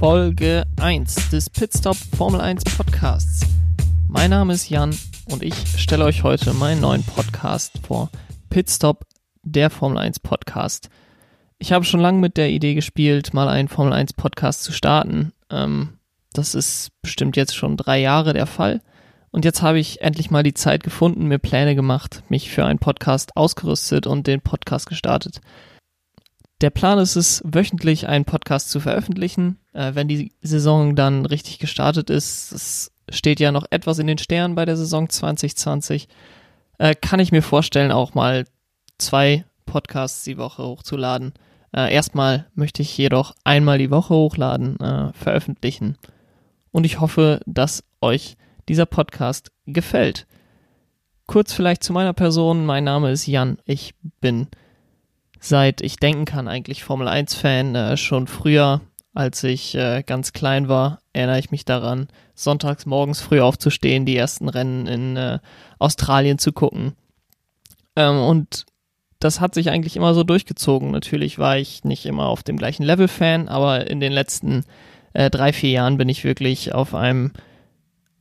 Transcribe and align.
Folge 0.00 0.64
1 0.80 1.28
des 1.28 1.50
Pitstop 1.50 1.94
Formel 2.16 2.40
1 2.40 2.64
Podcasts. 2.74 3.46
Mein 4.08 4.30
Name 4.30 4.54
ist 4.54 4.70
Jan 4.70 4.96
und 5.26 5.42
ich 5.42 5.54
stelle 5.78 6.06
euch 6.06 6.22
heute 6.22 6.54
meinen 6.54 6.80
neuen 6.80 7.02
Podcast 7.02 7.78
vor. 7.86 8.08
Pitstop, 8.48 9.04
der 9.42 9.68
Formel 9.68 9.98
1 9.98 10.20
Podcast. 10.20 10.88
Ich 11.58 11.72
habe 11.72 11.84
schon 11.84 12.00
lange 12.00 12.18
mit 12.18 12.38
der 12.38 12.48
Idee 12.48 12.72
gespielt, 12.72 13.34
mal 13.34 13.50
einen 13.50 13.68
Formel 13.68 13.92
1 13.92 14.14
Podcast 14.14 14.62
zu 14.62 14.72
starten. 14.72 15.34
Ähm, 15.50 15.98
das 16.32 16.54
ist 16.54 16.92
bestimmt 17.02 17.36
jetzt 17.36 17.54
schon 17.54 17.76
drei 17.76 18.00
Jahre 18.00 18.32
der 18.32 18.46
Fall. 18.46 18.80
Und 19.32 19.44
jetzt 19.44 19.60
habe 19.60 19.78
ich 19.78 20.00
endlich 20.00 20.30
mal 20.30 20.42
die 20.42 20.54
Zeit 20.54 20.82
gefunden, 20.82 21.26
mir 21.26 21.38
Pläne 21.38 21.74
gemacht, 21.74 22.22
mich 22.30 22.50
für 22.50 22.64
einen 22.64 22.78
Podcast 22.78 23.36
ausgerüstet 23.36 24.06
und 24.06 24.26
den 24.26 24.40
Podcast 24.40 24.88
gestartet. 24.88 25.42
Der 26.60 26.70
Plan 26.70 26.98
ist 26.98 27.16
es, 27.16 27.42
wöchentlich 27.44 28.06
einen 28.06 28.26
Podcast 28.26 28.70
zu 28.70 28.80
veröffentlichen, 28.80 29.58
äh, 29.72 29.94
wenn 29.94 30.08
die 30.08 30.32
Saison 30.42 30.94
dann 30.94 31.24
richtig 31.24 31.58
gestartet 31.58 32.10
ist. 32.10 32.52
Es 32.52 32.92
steht 33.08 33.40
ja 33.40 33.50
noch 33.50 33.64
etwas 33.70 33.98
in 33.98 34.06
den 34.06 34.18
Sternen 34.18 34.54
bei 34.54 34.66
der 34.66 34.76
Saison 34.76 35.08
2020. 35.08 36.08
Äh, 36.78 36.94
kann 36.94 37.20
ich 37.20 37.32
mir 37.32 37.42
vorstellen, 37.42 37.92
auch 37.92 38.14
mal 38.14 38.44
zwei 38.98 39.44
Podcasts 39.64 40.24
die 40.24 40.36
Woche 40.36 40.62
hochzuladen. 40.62 41.32
Äh, 41.74 41.94
erstmal 41.94 42.46
möchte 42.54 42.82
ich 42.82 42.96
jedoch 42.98 43.34
einmal 43.42 43.78
die 43.78 43.90
Woche 43.90 44.14
hochladen, 44.14 44.78
äh, 44.80 45.12
veröffentlichen. 45.14 45.96
Und 46.72 46.84
ich 46.84 47.00
hoffe, 47.00 47.40
dass 47.46 47.84
euch 48.02 48.36
dieser 48.68 48.86
Podcast 48.86 49.50
gefällt. 49.66 50.26
Kurz 51.26 51.54
vielleicht 51.54 51.84
zu 51.84 51.92
meiner 51.92 52.12
Person. 52.12 52.66
Mein 52.66 52.84
Name 52.84 53.10
ist 53.12 53.26
Jan. 53.26 53.58
Ich 53.64 53.94
bin 54.20 54.48
seit 55.40 55.80
ich 55.80 55.96
denken 55.96 56.26
kann 56.26 56.46
eigentlich 56.46 56.84
Formel 56.84 57.08
1 57.08 57.34
Fan. 57.34 57.74
Äh, 57.74 57.96
schon 57.96 58.26
früher, 58.26 58.82
als 59.14 59.42
ich 59.42 59.74
äh, 59.74 60.02
ganz 60.06 60.32
klein 60.32 60.68
war, 60.68 61.00
erinnere 61.12 61.38
ich 61.38 61.50
mich 61.50 61.64
daran, 61.64 62.08
sonntags 62.34 62.86
morgens 62.86 63.20
früh 63.20 63.40
aufzustehen, 63.40 64.06
die 64.06 64.16
ersten 64.16 64.48
Rennen 64.48 64.86
in 64.86 65.16
äh, 65.16 65.38
Australien 65.78 66.38
zu 66.38 66.52
gucken. 66.52 66.92
Ähm, 67.96 68.18
und 68.20 68.66
das 69.18 69.40
hat 69.40 69.54
sich 69.54 69.70
eigentlich 69.70 69.96
immer 69.96 70.14
so 70.14 70.24
durchgezogen. 70.24 70.90
Natürlich 70.92 71.38
war 71.38 71.58
ich 71.58 71.84
nicht 71.84 72.06
immer 72.06 72.26
auf 72.26 72.42
dem 72.42 72.56
gleichen 72.56 72.84
Level 72.84 73.08
Fan, 73.08 73.48
aber 73.48 73.90
in 73.90 74.00
den 74.00 74.12
letzten 74.12 74.64
äh, 75.12 75.30
drei, 75.30 75.52
vier 75.52 75.70
Jahren 75.70 75.98
bin 75.98 76.08
ich 76.08 76.24
wirklich 76.24 76.72
auf 76.72 76.94
einem 76.94 77.32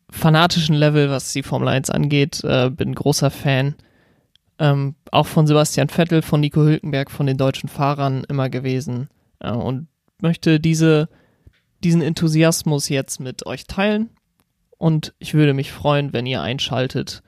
fanatischen 0.10 0.76
Level, 0.76 1.10
was 1.10 1.32
die 1.34 1.44
Formel 1.44 1.68
1 1.68 1.90
angeht. 1.90 2.44
Äh, 2.44 2.70
bin 2.70 2.96
großer 2.96 3.30
Fan. 3.30 3.76
Ähm, 4.60 4.96
auch 5.12 5.26
von 5.26 5.48
Sebastian 5.48 5.90
Vettel, 5.90 6.22
von 6.22 6.42
Nico 6.42 6.62
Hülkenberg, 6.62 7.10
von 7.10 7.26
den 7.26 7.38
deutschen 7.38 7.70
Fahrern 7.70 8.26
immer 8.28 8.50
gewesen. 8.50 9.10
Äh, 9.40 9.52
und 9.52 9.88
möchte 10.22 10.60
diese, 10.60 11.10
diesen 11.84 12.02
Enthusiasmus 12.02 12.90
jetzt 12.90 13.20
mit 13.20 13.46
euch 13.46 13.66
teilen. 13.66 14.10
Und 14.78 15.14
ich 15.20 15.34
würde 15.34 15.54
mich 15.54 15.72
freuen, 15.72 16.14
wenn 16.14 16.26
ihr 16.26 16.42
einschaltet 16.42 17.24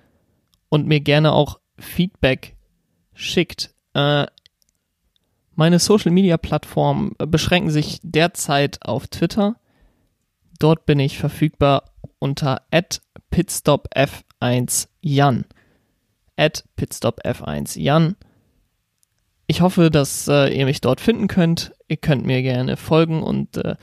und 0.70 0.88
mir 0.88 1.00
gerne 1.00 1.32
auch 1.32 1.60
Feedback 1.78 2.56
schickt. 3.14 3.74
Äh, 3.94 4.26
meine 5.56 5.80
Social 5.80 6.12
Media 6.12 6.38
Plattformen 6.38 7.16
beschränken 7.18 7.72
sich 7.72 8.00
derzeit 8.04 8.86
auf 8.86 9.08
Twitter. 9.08 9.56
Dort 10.60 10.86
bin 10.86 11.00
ich 11.00 11.18
verfügbar 11.18 11.86
unter 12.20 12.62
pitstopf1jan. 13.32 15.46
At 16.38 16.64
pitstopf1jan. 16.78 18.16
Ich 19.48 19.62
hoffe, 19.62 19.92
dass 19.92 20.28
äh, 20.28 20.48
ihr 20.58 20.66
mich 20.66 20.82
dort 20.82 21.02
finden 21.02 21.28
könnt. 21.28 21.74
Ihr 21.88 21.98
könnt 21.98 22.26
mir 22.26 22.42
gerne 22.42 22.78
folgen 22.78 23.22
und 23.22 23.58
äh, 23.58 23.76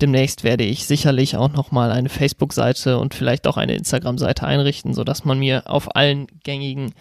demnächst 0.00 0.44
werde 0.44 0.64
ich 0.64 0.86
sicherlich 0.86 1.36
auch 1.36 1.52
nochmal 1.52 1.90
eine 1.90 2.08
Facebook-Seite 2.08 2.98
und 2.98 3.14
vielleicht 3.14 3.46
auch 3.46 3.56
eine 3.56 3.74
Instagram-Seite 3.74 4.46
einrichten, 4.46 4.94
sodass 4.94 5.24
man 5.24 5.38
mir 5.38 5.68
auf 5.68 5.96
allen 5.96 6.26
gängigen 6.44 6.92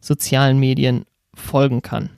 sozialen 0.00 0.58
Medien 0.58 1.06
folgen 1.34 1.82
kann. 1.82 2.10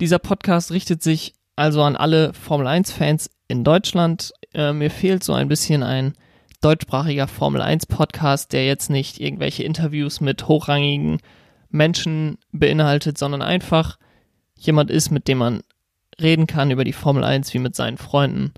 Dieser 0.00 0.18
Podcast 0.18 0.72
richtet 0.72 1.02
sich 1.02 1.32
also 1.56 1.82
an 1.82 1.96
alle 1.96 2.34
Formel 2.34 2.66
1-Fans 2.66 3.30
in 3.48 3.64
Deutschland. 3.64 4.32
Äh, 4.52 4.72
mir 4.72 4.90
fehlt 4.90 5.24
so 5.24 5.32
ein 5.32 5.48
bisschen 5.48 5.82
ein 5.82 6.14
deutschsprachiger 6.66 7.28
Formel 7.28 7.62
1 7.62 7.86
Podcast, 7.86 8.52
der 8.52 8.66
jetzt 8.66 8.90
nicht 8.90 9.20
irgendwelche 9.20 9.62
Interviews 9.62 10.20
mit 10.20 10.48
hochrangigen 10.48 11.20
Menschen 11.70 12.38
beinhaltet, 12.50 13.18
sondern 13.18 13.40
einfach 13.40 13.98
jemand 14.58 14.90
ist, 14.90 15.12
mit 15.12 15.28
dem 15.28 15.38
man 15.38 15.62
reden 16.20 16.48
kann 16.48 16.72
über 16.72 16.82
die 16.82 16.92
Formel 16.92 17.22
1 17.22 17.54
wie 17.54 17.60
mit 17.60 17.76
seinen 17.76 17.98
Freunden. 17.98 18.52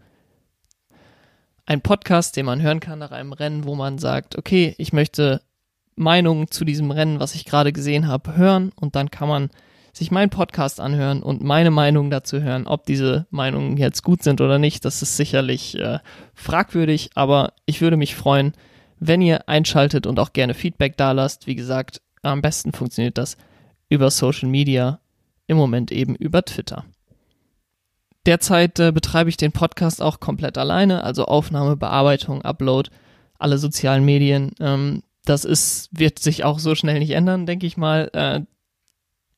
Ein 1.66 1.82
Podcast, 1.82 2.34
den 2.36 2.46
man 2.46 2.62
hören 2.62 2.80
kann 2.80 2.98
nach 2.98 3.10
einem 3.10 3.34
Rennen, 3.34 3.64
wo 3.64 3.74
man 3.74 3.98
sagt, 3.98 4.38
okay, 4.38 4.74
ich 4.78 4.94
möchte 4.94 5.42
Meinungen 5.94 6.50
zu 6.50 6.64
diesem 6.64 6.90
Rennen, 6.90 7.20
was 7.20 7.34
ich 7.34 7.44
gerade 7.44 7.74
gesehen 7.74 8.08
habe, 8.08 8.38
hören 8.38 8.72
und 8.74 8.96
dann 8.96 9.10
kann 9.10 9.28
man 9.28 9.50
sich 9.98 10.10
meinen 10.10 10.30
Podcast 10.30 10.80
anhören 10.80 11.22
und 11.22 11.42
meine 11.42 11.70
Meinung 11.70 12.10
dazu 12.10 12.40
hören. 12.40 12.66
Ob 12.66 12.86
diese 12.86 13.26
Meinungen 13.30 13.76
jetzt 13.76 14.02
gut 14.02 14.22
sind 14.22 14.40
oder 14.40 14.58
nicht, 14.58 14.84
das 14.84 15.02
ist 15.02 15.16
sicherlich 15.16 15.76
äh, 15.78 15.98
fragwürdig, 16.34 17.10
aber 17.14 17.52
ich 17.66 17.80
würde 17.80 17.96
mich 17.96 18.14
freuen, 18.14 18.54
wenn 19.00 19.20
ihr 19.20 19.48
einschaltet 19.48 20.06
und 20.06 20.18
auch 20.18 20.32
gerne 20.32 20.54
Feedback 20.54 20.96
da 20.96 21.12
lasst. 21.12 21.46
Wie 21.46 21.56
gesagt, 21.56 22.00
am 22.22 22.42
besten 22.42 22.72
funktioniert 22.72 23.18
das 23.18 23.36
über 23.88 24.10
Social 24.10 24.48
Media, 24.48 25.00
im 25.46 25.56
Moment 25.56 25.90
eben 25.92 26.14
über 26.14 26.44
Twitter. 26.44 26.84
Derzeit 28.26 28.78
äh, 28.78 28.92
betreibe 28.92 29.30
ich 29.30 29.36
den 29.36 29.52
Podcast 29.52 30.02
auch 30.02 30.20
komplett 30.20 30.58
alleine, 30.58 31.02
also 31.02 31.24
Aufnahme, 31.24 31.76
Bearbeitung, 31.76 32.42
Upload, 32.42 32.90
alle 33.38 33.58
sozialen 33.58 34.04
Medien. 34.04 34.52
Ähm, 34.60 35.02
das 35.24 35.44
ist, 35.44 35.88
wird 35.92 36.18
sich 36.18 36.44
auch 36.44 36.58
so 36.58 36.74
schnell 36.74 36.98
nicht 36.98 37.12
ändern, 37.12 37.46
denke 37.46 37.66
ich 37.66 37.76
mal. 37.76 38.10
Äh, 38.12 38.42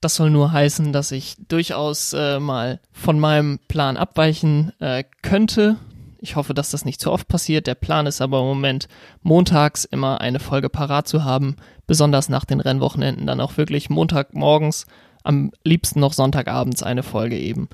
das 0.00 0.16
soll 0.16 0.30
nur 0.30 0.52
heißen, 0.52 0.92
dass 0.92 1.12
ich 1.12 1.36
durchaus 1.48 2.12
äh, 2.12 2.40
mal 2.40 2.80
von 2.92 3.20
meinem 3.20 3.58
Plan 3.68 3.96
abweichen 3.96 4.72
äh, 4.80 5.04
könnte. 5.22 5.76
Ich 6.18 6.36
hoffe, 6.36 6.54
dass 6.54 6.70
das 6.70 6.84
nicht 6.84 7.00
zu 7.00 7.12
oft 7.12 7.28
passiert. 7.28 7.66
Der 7.66 7.74
Plan 7.74 8.06
ist 8.06 8.20
aber 8.20 8.40
im 8.40 8.46
Moment, 8.46 8.88
montags 9.22 9.84
immer 9.84 10.20
eine 10.20 10.38
Folge 10.38 10.68
parat 10.68 11.08
zu 11.08 11.24
haben, 11.24 11.56
besonders 11.86 12.28
nach 12.28 12.44
den 12.44 12.60
Rennwochenenden 12.60 13.26
dann 13.26 13.40
auch 13.40 13.56
wirklich 13.56 13.90
Montagmorgens, 13.90 14.86
am 15.22 15.52
liebsten 15.64 16.00
noch 16.00 16.14
Sonntagabends 16.14 16.82
eine 16.82 17.02
Folge 17.02 17.38
eben 17.38 17.68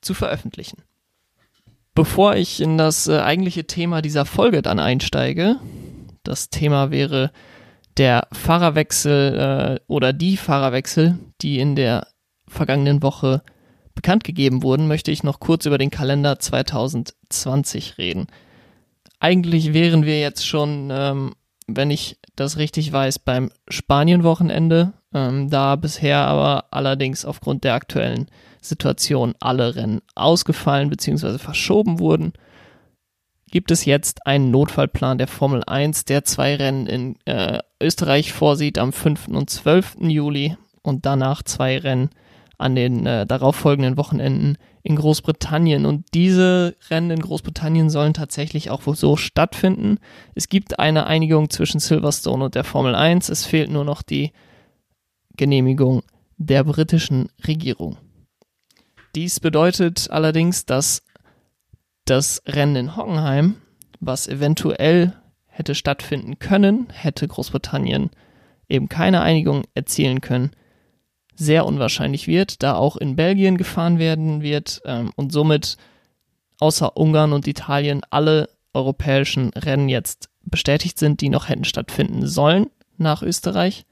zu 0.00 0.14
veröffentlichen. 0.14 0.82
Bevor 1.94 2.34
ich 2.34 2.60
in 2.60 2.78
das 2.78 3.06
äh, 3.06 3.18
eigentliche 3.18 3.66
Thema 3.66 4.02
dieser 4.02 4.24
Folge 4.24 4.62
dann 4.62 4.78
einsteige, 4.80 5.56
das 6.22 6.50
Thema 6.50 6.90
wäre 6.90 7.30
der 7.96 8.28
Fahrerwechsel 8.32 9.78
äh, 9.78 9.80
oder 9.86 10.12
die 10.12 10.36
Fahrerwechsel, 10.36 11.18
die 11.40 11.58
in 11.58 11.76
der 11.76 12.06
vergangenen 12.48 13.02
Woche 13.02 13.42
bekannt 13.94 14.24
gegeben 14.24 14.62
wurden, 14.62 14.88
möchte 14.88 15.10
ich 15.10 15.22
noch 15.22 15.40
kurz 15.40 15.66
über 15.66 15.78
den 15.78 15.90
Kalender 15.90 16.38
2020 16.38 17.98
reden. 17.98 18.26
Eigentlich 19.18 19.74
wären 19.74 20.04
wir 20.04 20.20
jetzt 20.20 20.46
schon, 20.46 20.88
ähm, 20.90 21.34
wenn 21.66 21.90
ich 21.90 22.18
das 22.36 22.56
richtig 22.56 22.92
weiß, 22.92 23.18
beim 23.18 23.50
Spanien-Wochenende, 23.68 24.94
ähm, 25.12 25.50
da 25.50 25.76
bisher 25.76 26.18
aber 26.20 26.66
allerdings 26.70 27.24
aufgrund 27.24 27.64
der 27.64 27.74
aktuellen 27.74 28.26
Situation 28.62 29.34
alle 29.40 29.74
Rennen 29.74 30.00
ausgefallen 30.14 30.90
bzw. 30.90 31.38
verschoben 31.38 31.98
wurden 31.98 32.32
gibt 33.50 33.70
es 33.70 33.84
jetzt 33.84 34.26
einen 34.26 34.50
Notfallplan 34.50 35.18
der 35.18 35.26
Formel 35.26 35.62
1, 35.64 36.04
der 36.04 36.24
zwei 36.24 36.54
Rennen 36.54 36.86
in 36.86 37.16
äh, 37.26 37.60
Österreich 37.80 38.32
vorsieht 38.32 38.78
am 38.78 38.92
5. 38.92 39.28
und 39.28 39.50
12. 39.50 39.96
Juli 40.00 40.56
und 40.82 41.06
danach 41.06 41.42
zwei 41.42 41.78
Rennen 41.78 42.10
an 42.58 42.74
den 42.74 43.06
äh, 43.06 43.26
darauffolgenden 43.26 43.96
Wochenenden 43.96 44.58
in 44.82 44.96
Großbritannien. 44.96 45.86
Und 45.86 46.06
diese 46.14 46.76
Rennen 46.90 47.10
in 47.10 47.20
Großbritannien 47.20 47.90
sollen 47.90 48.14
tatsächlich 48.14 48.70
auch 48.70 48.82
so 48.82 49.16
stattfinden. 49.16 49.98
Es 50.34 50.48
gibt 50.48 50.78
eine 50.78 51.06
Einigung 51.06 51.50
zwischen 51.50 51.80
Silverstone 51.80 52.44
und 52.44 52.54
der 52.54 52.64
Formel 52.64 52.94
1. 52.94 53.30
Es 53.30 53.46
fehlt 53.46 53.70
nur 53.70 53.84
noch 53.84 54.02
die 54.02 54.32
Genehmigung 55.36 56.02
der 56.36 56.64
britischen 56.64 57.30
Regierung. 57.46 57.96
Dies 59.14 59.40
bedeutet 59.40 60.10
allerdings, 60.10 60.66
dass 60.66 61.02
das 62.04 62.42
Rennen 62.46 62.76
in 62.76 62.96
Hockenheim, 62.96 63.56
was 64.00 64.26
eventuell 64.26 65.14
hätte 65.46 65.74
stattfinden 65.74 66.38
können, 66.38 66.88
hätte 66.90 67.26
Großbritannien 67.28 68.10
eben 68.68 68.88
keine 68.88 69.20
Einigung 69.20 69.64
erzielen 69.74 70.20
können, 70.20 70.52
sehr 71.34 71.66
unwahrscheinlich 71.66 72.26
wird, 72.26 72.62
da 72.62 72.74
auch 72.74 72.96
in 72.96 73.16
Belgien 73.16 73.56
gefahren 73.56 73.98
werden 73.98 74.42
wird 74.42 74.80
ähm, 74.84 75.10
und 75.16 75.32
somit 75.32 75.76
außer 76.60 76.96
Ungarn 76.96 77.32
und 77.32 77.46
Italien 77.46 78.02
alle 78.10 78.48
europäischen 78.74 79.50
Rennen 79.50 79.88
jetzt 79.88 80.28
bestätigt 80.42 80.98
sind, 80.98 81.20
die 81.20 81.28
noch 81.28 81.48
hätten 81.48 81.64
stattfinden 81.64 82.26
sollen 82.26 82.70
nach 82.98 83.22
Österreich. 83.22 83.84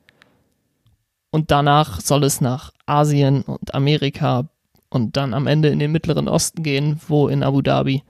Und 1.31 1.51
danach 1.51 2.01
soll 2.01 2.25
es 2.25 2.41
nach 2.41 2.73
Asien 2.87 3.43
und 3.43 3.75
Amerika 3.75 4.49
und 4.91 5.17
dann 5.17 5.35
am 5.35 5.47
Ende 5.47 5.69
in 5.69 5.79
den 5.79 5.93
Mittleren 5.93 6.29
Osten 6.29 6.63
gehen, 6.63 7.01
wo 7.09 7.29
in 7.29 7.43
Abu 7.43 7.63
Dhabi 7.63 8.03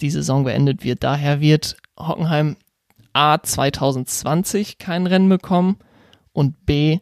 die 0.00 0.10
Saison 0.10 0.44
beendet 0.44 0.84
wird. 0.84 1.02
Daher 1.02 1.40
wird 1.40 1.76
Hockenheim 1.98 2.56
A 3.12 3.42
2020 3.42 4.78
kein 4.78 5.06
Rennen 5.06 5.28
bekommen 5.28 5.78
und 6.32 6.66
B 6.66 7.00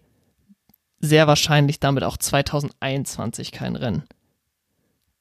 sehr 0.99 1.27
wahrscheinlich 1.27 1.79
damit 1.81 2.05
auch 2.05 2.17
2021 2.17 3.53
kein 3.53 3.77
Rennen. 3.77 4.05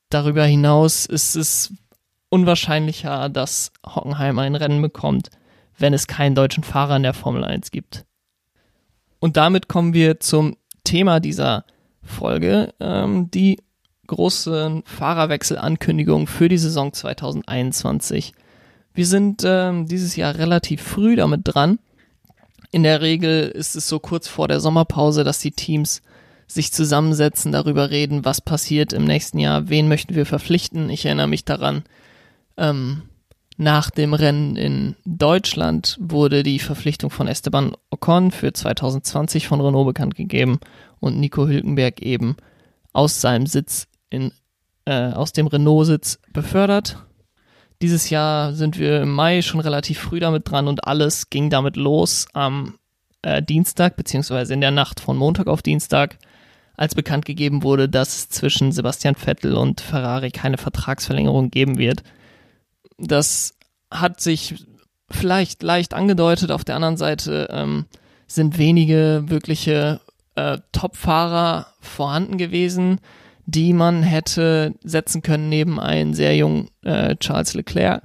Darüber 0.09 0.45
hinaus 0.45 1.05
ist 1.05 1.35
es 1.35 1.73
unwahrscheinlicher, 2.29 3.29
dass 3.29 3.71
Hockenheim 3.85 4.39
ein 4.39 4.55
Rennen 4.55 4.81
bekommt, 4.81 5.29
wenn 5.77 5.93
es 5.93 6.07
keinen 6.07 6.35
deutschen 6.35 6.63
Fahrer 6.63 6.95
in 6.95 7.03
der 7.03 7.13
Formel 7.13 7.43
1 7.43 7.71
gibt. 7.71 8.05
Und 9.19 9.37
damit 9.37 9.67
kommen 9.67 9.93
wir 9.93 10.19
zum 10.19 10.55
Thema 10.83 11.19
dieser 11.19 11.65
Folge, 12.05 12.73
ähm, 12.79 13.29
die 13.31 13.57
großen 14.07 14.83
Fahrerwechselankündigungen 14.85 16.27
für 16.27 16.47
die 16.47 16.57
Saison 16.57 16.93
2021. 16.93 18.33
Wir 18.93 19.05
sind 19.05 19.43
ähm, 19.45 19.87
dieses 19.87 20.15
Jahr 20.15 20.35
relativ 20.35 20.81
früh 20.81 21.15
damit 21.15 21.41
dran. 21.43 21.79
In 22.71 22.83
der 22.83 23.01
Regel 23.01 23.47
ist 23.47 23.75
es 23.75 23.87
so 23.87 23.99
kurz 23.99 24.27
vor 24.27 24.47
der 24.47 24.59
Sommerpause, 24.59 25.23
dass 25.23 25.39
die 25.39 25.51
Teams 25.51 26.01
sich 26.47 26.71
zusammensetzen, 26.71 27.51
darüber 27.51 27.89
reden, 27.89 28.23
was 28.23 28.41
passiert 28.41 28.93
im 28.93 29.05
nächsten 29.05 29.39
Jahr, 29.39 29.69
wen 29.69 29.87
möchten 29.87 30.15
wir 30.15 30.25
verpflichten. 30.25 30.89
Ich 30.89 31.05
erinnere 31.05 31.27
mich 31.27 31.43
daran, 31.43 31.83
ähm, 32.57 33.03
nach 33.57 33.89
dem 33.89 34.13
Rennen 34.13 34.57
in 34.57 34.95
Deutschland 35.05 35.97
wurde 35.99 36.43
die 36.43 36.59
Verpflichtung 36.59 37.09
von 37.09 37.27
Esteban 37.27 37.73
Ocon 37.89 38.31
für 38.31 38.51
2020 38.51 39.47
von 39.47 39.61
Renault 39.61 39.87
bekannt 39.87 40.15
gegeben 40.15 40.59
und 40.99 41.19
Nico 41.19 41.47
Hülkenberg 41.47 42.01
eben 42.01 42.35
aus 42.93 43.21
seinem 43.21 43.45
Sitz 43.45 43.87
in, 44.09 44.31
äh, 44.85 45.11
aus 45.11 45.33
dem 45.33 45.47
Renault-Sitz 45.47 46.19
befördert. 46.31 46.97
Dieses 47.81 48.09
Jahr 48.09 48.53
sind 48.53 48.79
wir 48.79 49.01
im 49.01 49.11
Mai 49.11 49.41
schon 49.41 49.59
relativ 49.59 49.99
früh 49.99 50.19
damit 50.19 50.49
dran 50.49 50.67
und 50.67 50.87
alles 50.87 51.29
ging 51.29 51.49
damit 51.49 51.75
los 51.75 52.25
am 52.33 52.75
äh, 53.21 53.43
Dienstag, 53.43 53.97
beziehungsweise 53.97 54.53
in 54.53 54.61
der 54.61 54.71
Nacht 54.71 54.99
von 54.99 55.17
Montag 55.17 55.47
auf 55.47 55.61
Dienstag, 55.61 56.17
als 56.77 56.95
bekannt 56.95 57.25
gegeben 57.25 57.63
wurde, 57.63 57.89
dass 57.89 58.29
zwischen 58.29 58.71
Sebastian 58.71 59.15
Vettel 59.15 59.55
und 59.55 59.81
Ferrari 59.81 60.31
keine 60.31 60.57
Vertragsverlängerung 60.57 61.51
geben 61.51 61.77
wird. 61.77 62.03
Das 62.97 63.55
hat 63.91 64.21
sich 64.21 64.65
vielleicht 65.09 65.63
leicht 65.63 65.93
angedeutet. 65.93 66.51
Auf 66.51 66.63
der 66.63 66.75
anderen 66.75 66.97
Seite 66.97 67.47
ähm, 67.51 67.85
sind 68.27 68.57
wenige 68.57 69.23
wirkliche 69.27 70.01
äh, 70.35 70.59
Top-Fahrer 70.71 71.67
vorhanden 71.79 72.37
gewesen, 72.37 72.99
die 73.45 73.73
man 73.73 74.03
hätte 74.03 74.73
setzen 74.83 75.21
können 75.21 75.49
neben 75.49 75.79
einen 75.79 76.13
sehr 76.13 76.35
jungen 76.35 76.69
äh, 76.83 77.15
Charles 77.17 77.53
Leclerc. 77.53 78.03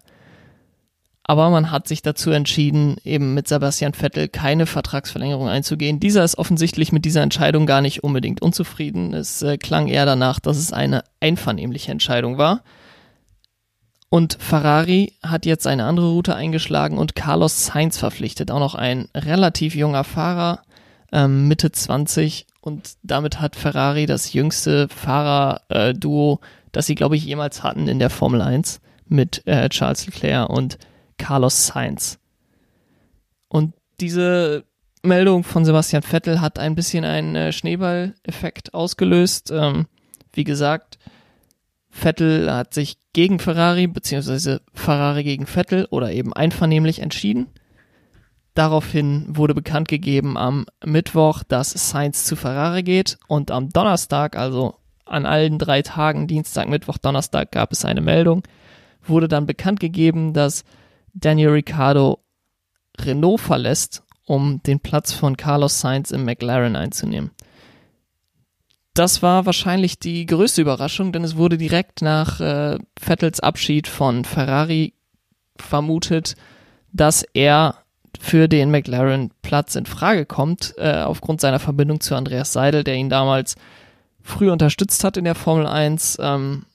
Aber 1.30 1.48
man 1.50 1.70
hat 1.70 1.86
sich 1.86 2.02
dazu 2.02 2.32
entschieden, 2.32 2.96
eben 3.04 3.34
mit 3.34 3.46
Sebastian 3.46 3.94
Vettel 3.94 4.26
keine 4.26 4.66
Vertragsverlängerung 4.66 5.48
einzugehen. 5.48 6.00
Dieser 6.00 6.24
ist 6.24 6.38
offensichtlich 6.38 6.90
mit 6.90 7.04
dieser 7.04 7.22
Entscheidung 7.22 7.66
gar 7.66 7.82
nicht 7.82 8.02
unbedingt 8.02 8.42
unzufrieden. 8.42 9.14
Es 9.14 9.40
äh, 9.42 9.56
klang 9.56 9.86
eher 9.86 10.06
danach, 10.06 10.40
dass 10.40 10.56
es 10.56 10.72
eine 10.72 11.04
einvernehmliche 11.20 11.92
Entscheidung 11.92 12.36
war. 12.36 12.62
Und 14.08 14.38
Ferrari 14.40 15.12
hat 15.22 15.46
jetzt 15.46 15.68
eine 15.68 15.84
andere 15.84 16.08
Route 16.08 16.34
eingeschlagen 16.34 16.98
und 16.98 17.14
Carlos 17.14 17.64
Sainz 17.66 17.96
verpflichtet. 17.96 18.50
Auch 18.50 18.58
noch 18.58 18.74
ein 18.74 19.08
relativ 19.14 19.76
junger 19.76 20.02
Fahrer, 20.02 20.62
ähm, 21.12 21.48
Mitte 21.48 21.72
20. 21.72 22.46
Und 22.60 22.94
damit 23.02 23.40
hat 23.40 23.56
Ferrari 23.56 24.06
das 24.06 24.32
jüngste 24.32 24.88
Fahrerduo, 24.88 26.40
äh, 26.42 26.46
das 26.72 26.86
sie, 26.86 26.94
glaube 26.94 27.16
ich, 27.16 27.24
jemals 27.24 27.62
hatten 27.62 27.88
in 27.88 27.98
der 27.98 28.10
Formel 28.10 28.42
1 28.42 28.80
mit 29.06 29.46
äh, 29.46 29.68
Charles 29.68 30.06
Leclerc 30.06 30.48
und 30.48 30.78
Carlos 31.18 31.66
Sainz. 31.66 32.18
Und 33.48 33.74
diese 34.00 34.64
Meldung 35.02 35.44
von 35.44 35.64
Sebastian 35.64 36.02
Vettel 36.02 36.40
hat 36.40 36.58
ein 36.58 36.74
bisschen 36.74 37.04
einen 37.04 37.34
äh, 37.34 37.52
Schneeball-Effekt 37.52 38.74
ausgelöst. 38.74 39.50
Ähm, 39.50 39.86
wie 40.32 40.44
gesagt, 40.44 40.98
Vettel 41.90 42.52
hat 42.52 42.74
sich 42.74 42.98
gegen 43.12 43.38
Ferrari 43.38 43.86
beziehungsweise 43.86 44.62
Ferrari 44.72 45.24
gegen 45.24 45.46
Vettel 45.46 45.86
oder 45.90 46.12
eben 46.12 46.32
einvernehmlich 46.32 47.00
entschieden. 47.00 47.48
Daraufhin 48.54 49.26
wurde 49.28 49.54
bekannt 49.54 49.88
gegeben 49.88 50.36
am 50.36 50.66
Mittwoch, 50.84 51.42
dass 51.44 51.70
Sainz 51.70 52.24
zu 52.24 52.36
Ferrari 52.36 52.82
geht 52.82 53.18
und 53.28 53.50
am 53.50 53.70
Donnerstag, 53.70 54.36
also 54.36 54.74
an 55.04 55.26
allen 55.26 55.58
drei 55.58 55.82
Tagen, 55.82 56.26
Dienstag, 56.26 56.68
Mittwoch, 56.68 56.98
Donnerstag, 56.98 57.52
gab 57.52 57.72
es 57.72 57.84
eine 57.84 58.00
Meldung, 58.00 58.42
wurde 59.02 59.28
dann 59.28 59.46
bekannt 59.46 59.80
gegeben, 59.80 60.32
dass 60.32 60.64
Daniel 61.14 61.50
Ricciardo 61.50 62.20
Renault 63.00 63.40
verlässt, 63.40 64.02
um 64.26 64.62
den 64.62 64.80
Platz 64.80 65.12
von 65.12 65.36
Carlos 65.36 65.80
Sainz 65.80 66.10
im 66.10 66.24
McLaren 66.24 66.76
einzunehmen. 66.76 67.30
Das 68.94 69.22
war 69.22 69.46
wahrscheinlich 69.46 69.98
die 69.98 70.26
größte 70.26 70.60
Überraschung, 70.60 71.12
denn 71.12 71.24
es 71.24 71.36
wurde 71.36 71.56
direkt 71.56 72.02
nach 72.02 72.40
äh, 72.40 72.78
Vettels 72.98 73.40
Abschied 73.40 73.86
von 73.86 74.24
Ferrari 74.24 74.94
vermutet, 75.56 76.34
dass 76.92 77.24
er 77.32 77.76
für 78.22 78.48
den 78.48 78.70
McLaren-Platz 78.70 79.76
in 79.76 79.86
Frage 79.86 80.26
kommt, 80.26 80.74
äh, 80.76 81.00
aufgrund 81.02 81.40
seiner 81.40 81.58
Verbindung 81.58 82.00
zu 82.00 82.14
Andreas 82.14 82.52
Seidel, 82.52 82.84
der 82.84 82.94
ihn 82.94 83.08
damals 83.08 83.56
früh 84.22 84.50
unterstützt 84.50 85.02
hat 85.04 85.16
in 85.16 85.24
der 85.24 85.34
Formel 85.34 85.66
1. 85.66 86.18
Ähm, 86.20 86.66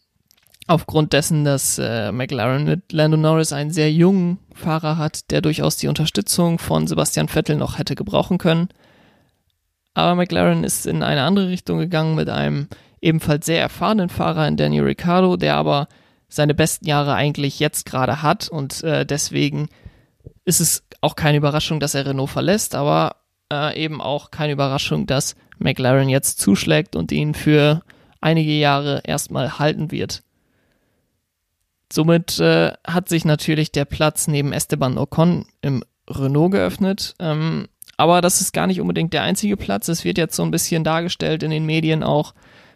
aufgrund 0.65 1.13
dessen, 1.13 1.45
dass 1.45 1.77
äh, 1.77 2.11
McLaren 2.11 2.65
mit 2.65 2.91
Lando 2.91 3.15
Norris 3.15 3.53
einen 3.53 3.69
sehr 3.69 3.93
jungen 3.93 4.39
Fahrer 4.55 4.97
hat, 4.97 5.29
der 5.29 5.41
durchaus 5.41 5.77
die 5.77 5.87
Unterstützung 5.87 6.57
von 6.57 6.87
Sebastian 6.87 7.27
Vettel 7.27 7.57
noch 7.57 7.77
hätte 7.77 7.93
gebrauchen 7.93 8.39
können. 8.39 8.69
Aber 9.93 10.15
McLaren 10.15 10.63
ist 10.63 10.87
in 10.87 11.03
eine 11.03 11.21
andere 11.21 11.49
Richtung 11.49 11.77
gegangen 11.77 12.15
mit 12.15 12.27
einem 12.27 12.67
ebenfalls 13.01 13.45
sehr 13.45 13.61
erfahrenen 13.61 14.09
Fahrer 14.09 14.47
in 14.47 14.57
Daniel 14.57 14.85
Ricciardo, 14.85 15.37
der 15.37 15.57
aber 15.57 15.87
seine 16.27 16.55
besten 16.55 16.87
Jahre 16.87 17.13
eigentlich 17.13 17.59
jetzt 17.59 17.85
gerade 17.85 18.23
hat 18.23 18.49
und 18.49 18.83
äh, 18.83 19.05
deswegen 19.05 19.69
ist 20.45 20.61
es 20.61 20.83
auch 21.01 21.15
keine 21.15 21.37
Überraschung, 21.37 21.79
dass 21.79 21.95
er 21.95 22.05
Renault 22.05 22.29
verlässt, 22.29 22.75
aber 22.75 23.17
äh, 23.51 23.77
eben 23.83 24.01
auch 24.01 24.31
keine 24.31 24.53
Überraschung, 24.53 25.05
dass 25.05 25.35
McLaren 25.57 26.09
jetzt 26.09 26.39
zuschlägt 26.39 26.95
und 26.95 27.11
ihn 27.11 27.33
für 27.33 27.81
einige 28.21 28.53
Jahre 28.53 29.01
erstmal 29.03 29.59
halten 29.59 29.91
wird. 29.91 30.23
Somit 31.91 32.39
äh, 32.39 32.73
hat 32.85 33.09
sich 33.09 33.25
natürlich 33.25 33.71
der 33.71 33.85
Platz 33.85 34.27
neben 34.27 34.53
Esteban 34.53 34.97
Ocon 34.97 35.45
im 35.61 35.83
Renault 36.09 36.51
geöffnet. 36.51 37.15
Ähm, 37.19 37.67
aber 37.97 38.21
das 38.21 38.41
ist 38.41 38.53
gar 38.53 38.67
nicht 38.67 38.81
unbedingt 38.81 39.13
der 39.13 39.21
einzige 39.21 39.57
Platz. 39.57 39.87
Es 39.87 40.03
wird 40.03 40.17
jetzt 40.17 40.35
so 40.35 40.43
ein 40.43 40.51
bisschen 40.51 40.83
dargestellt 40.83 41.43
in 41.43 41.51
den 41.51 41.65
Medien 41.65 42.03
auch. 42.03 42.33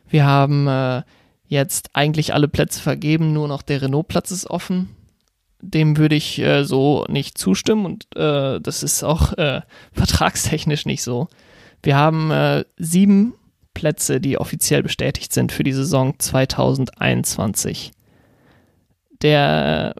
Wir 0.08 0.26
haben 0.26 0.68
äh, 0.68 1.04
jetzt 1.48 1.90
eigentlich 1.94 2.34
alle 2.34 2.48
Plätze 2.48 2.80
vergeben, 2.80 3.34
nur 3.34 3.48
noch 3.48 3.62
der 3.62 3.82
Renault-Platz 3.82 4.32
ist 4.32 4.50
offen. 4.50 4.96
Dem 5.62 5.98
würde 5.98 6.16
ich 6.16 6.40
äh, 6.40 6.64
so 6.64 7.06
nicht 7.10 7.38
zustimmen 7.38 7.86
und 7.86 8.08
äh, 8.16 8.60
das 8.62 8.84
ist 8.84 9.04
auch 9.04 9.34
äh, 9.34 9.62
vertragstechnisch 9.92 10.86
nicht 10.86 11.04
so. 11.04 11.28
Wir 11.84 11.96
haben 11.96 12.32
äh, 12.32 12.66
sieben 12.78 13.34
Plätze, 13.74 14.20
die 14.20 14.38
offiziell 14.38 14.84
bestätigt 14.84 15.34
sind 15.34 15.52
für 15.52 15.64
die 15.64 15.74
Saison 15.74 16.18
2021. 16.18 17.92
Der 19.22 19.96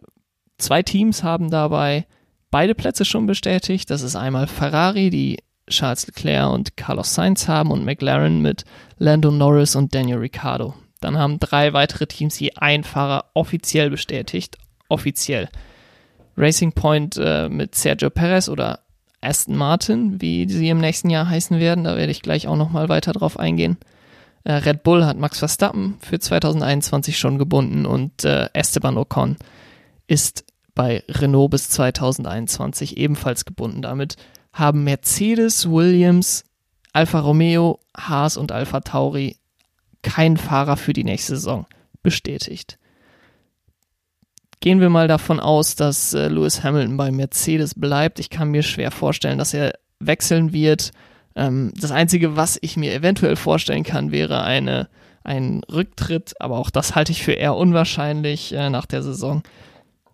zwei 0.58 0.82
Teams 0.82 1.22
haben 1.22 1.50
dabei 1.50 2.06
beide 2.50 2.74
Plätze 2.74 3.04
schon 3.04 3.26
bestätigt. 3.26 3.90
Das 3.90 4.02
ist 4.02 4.16
einmal 4.16 4.46
Ferrari, 4.46 5.10
die 5.10 5.38
Charles 5.68 6.06
Leclerc 6.06 6.52
und 6.52 6.76
Carlos 6.76 7.14
Sainz 7.14 7.48
haben 7.48 7.70
und 7.70 7.84
McLaren 7.84 8.42
mit 8.42 8.64
Lando 8.98 9.30
Norris 9.30 9.76
und 9.76 9.94
Daniel 9.94 10.18
Ricciardo. 10.18 10.74
Dann 11.00 11.16
haben 11.16 11.38
drei 11.38 11.72
weitere 11.72 12.06
Teams 12.06 12.38
je 12.38 12.52
ein 12.56 12.84
Fahrer 12.84 13.26
offiziell 13.34 13.88
bestätigt. 13.88 14.58
Offiziell. 14.90 15.48
Racing 16.36 16.72
Point 16.72 17.16
äh, 17.16 17.48
mit 17.48 17.74
Sergio 17.74 18.10
Perez 18.10 18.48
oder 18.48 18.80
Aston 19.20 19.56
Martin, 19.56 20.20
wie 20.20 20.48
sie 20.48 20.68
im 20.68 20.78
nächsten 20.78 21.10
Jahr 21.10 21.28
heißen 21.28 21.58
werden. 21.58 21.84
Da 21.84 21.96
werde 21.96 22.12
ich 22.12 22.22
gleich 22.22 22.46
auch 22.48 22.56
nochmal 22.56 22.88
weiter 22.88 23.12
drauf 23.12 23.38
eingehen. 23.38 23.78
Äh, 24.44 24.52
Red 24.52 24.82
Bull 24.82 25.04
hat 25.04 25.18
Max 25.18 25.38
Verstappen 25.38 25.96
für 26.00 26.18
2021 26.18 27.18
schon 27.18 27.38
gebunden 27.38 27.86
und 27.86 28.24
äh, 28.24 28.48
Esteban 28.52 28.96
Ocon 28.96 29.36
ist 30.06 30.44
bei 30.74 31.04
Renault 31.08 31.50
bis 31.50 31.68
2021 31.70 32.96
ebenfalls 32.96 33.44
gebunden. 33.44 33.82
Damit 33.82 34.16
haben 34.52 34.84
Mercedes, 34.84 35.70
Williams, 35.70 36.44
Alfa 36.92 37.20
Romeo, 37.20 37.80
Haas 37.96 38.36
und 38.36 38.50
Alfa 38.50 38.80
Tauri 38.80 39.36
keinen 40.02 40.38
Fahrer 40.38 40.76
für 40.76 40.94
die 40.94 41.04
nächste 41.04 41.36
Saison 41.36 41.66
bestätigt. 42.02 42.78
Gehen 44.60 44.80
wir 44.80 44.90
mal 44.90 45.08
davon 45.08 45.40
aus, 45.40 45.74
dass 45.74 46.12
äh, 46.12 46.28
Lewis 46.28 46.62
Hamilton 46.62 46.96
bei 46.96 47.10
Mercedes 47.10 47.74
bleibt. 47.74 48.18
Ich 48.18 48.28
kann 48.28 48.50
mir 48.50 48.62
schwer 48.62 48.90
vorstellen, 48.90 49.38
dass 49.38 49.54
er 49.54 49.72
wechseln 50.00 50.52
wird. 50.52 50.90
Ähm, 51.34 51.72
das 51.80 51.90
Einzige, 51.90 52.36
was 52.36 52.58
ich 52.60 52.76
mir 52.76 52.92
eventuell 52.92 53.36
vorstellen 53.36 53.84
kann, 53.84 54.12
wäre 54.12 54.42
eine 54.42 54.88
einen 55.22 55.62
Rücktritt, 55.64 56.40
aber 56.40 56.58
auch 56.58 56.70
das 56.70 56.94
halte 56.94 57.12
ich 57.12 57.22
für 57.22 57.32
eher 57.32 57.54
unwahrscheinlich 57.54 58.52
äh, 58.54 58.70
nach 58.70 58.86
der 58.86 59.02
Saison. 59.02 59.42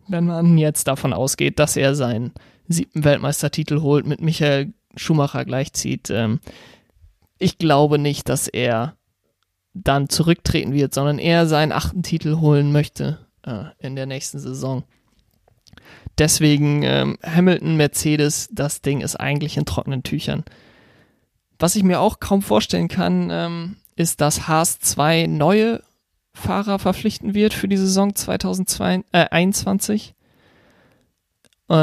Wenn 0.08 0.26
man 0.26 0.58
jetzt 0.58 0.88
davon 0.88 1.12
ausgeht, 1.12 1.58
dass 1.58 1.76
er 1.76 1.94
seinen 1.94 2.32
siebten 2.68 3.04
Weltmeistertitel 3.04 3.80
holt, 3.80 4.06
mit 4.06 4.20
Michael 4.20 4.72
Schumacher 4.96 5.44
gleichzieht, 5.44 6.10
ähm, 6.10 6.40
ich 7.38 7.58
glaube 7.58 7.98
nicht, 7.98 8.28
dass 8.28 8.48
er 8.48 8.96
dann 9.74 10.08
zurücktreten 10.08 10.72
wird, 10.72 10.94
sondern 10.94 11.18
er 11.18 11.46
seinen 11.46 11.72
achten 11.72 12.02
Titel 12.02 12.38
holen 12.38 12.72
möchte 12.72 13.25
äh, 13.46 13.64
in 13.78 13.96
der 13.96 14.06
nächsten 14.06 14.38
Saison. 14.38 14.84
Deswegen 16.18 16.82
ähm, 16.82 17.18
Hamilton, 17.22 17.76
Mercedes, 17.76 18.48
das 18.52 18.80
Ding 18.80 19.00
ist 19.00 19.16
eigentlich 19.16 19.56
in 19.56 19.64
trockenen 19.64 20.02
Tüchern. 20.02 20.44
Was 21.58 21.76
ich 21.76 21.82
mir 21.82 22.00
auch 22.00 22.20
kaum 22.20 22.42
vorstellen 22.42 22.88
kann, 22.88 23.28
ähm, 23.30 23.76
ist, 23.96 24.20
dass 24.20 24.48
Haas 24.48 24.78
zwei 24.78 25.26
neue 25.26 25.82
Fahrer 26.34 26.78
verpflichten 26.78 27.34
wird 27.34 27.54
für 27.54 27.68
die 27.68 27.78
Saison 27.78 28.14
2021. 28.14 30.10
Äh, 30.10 30.12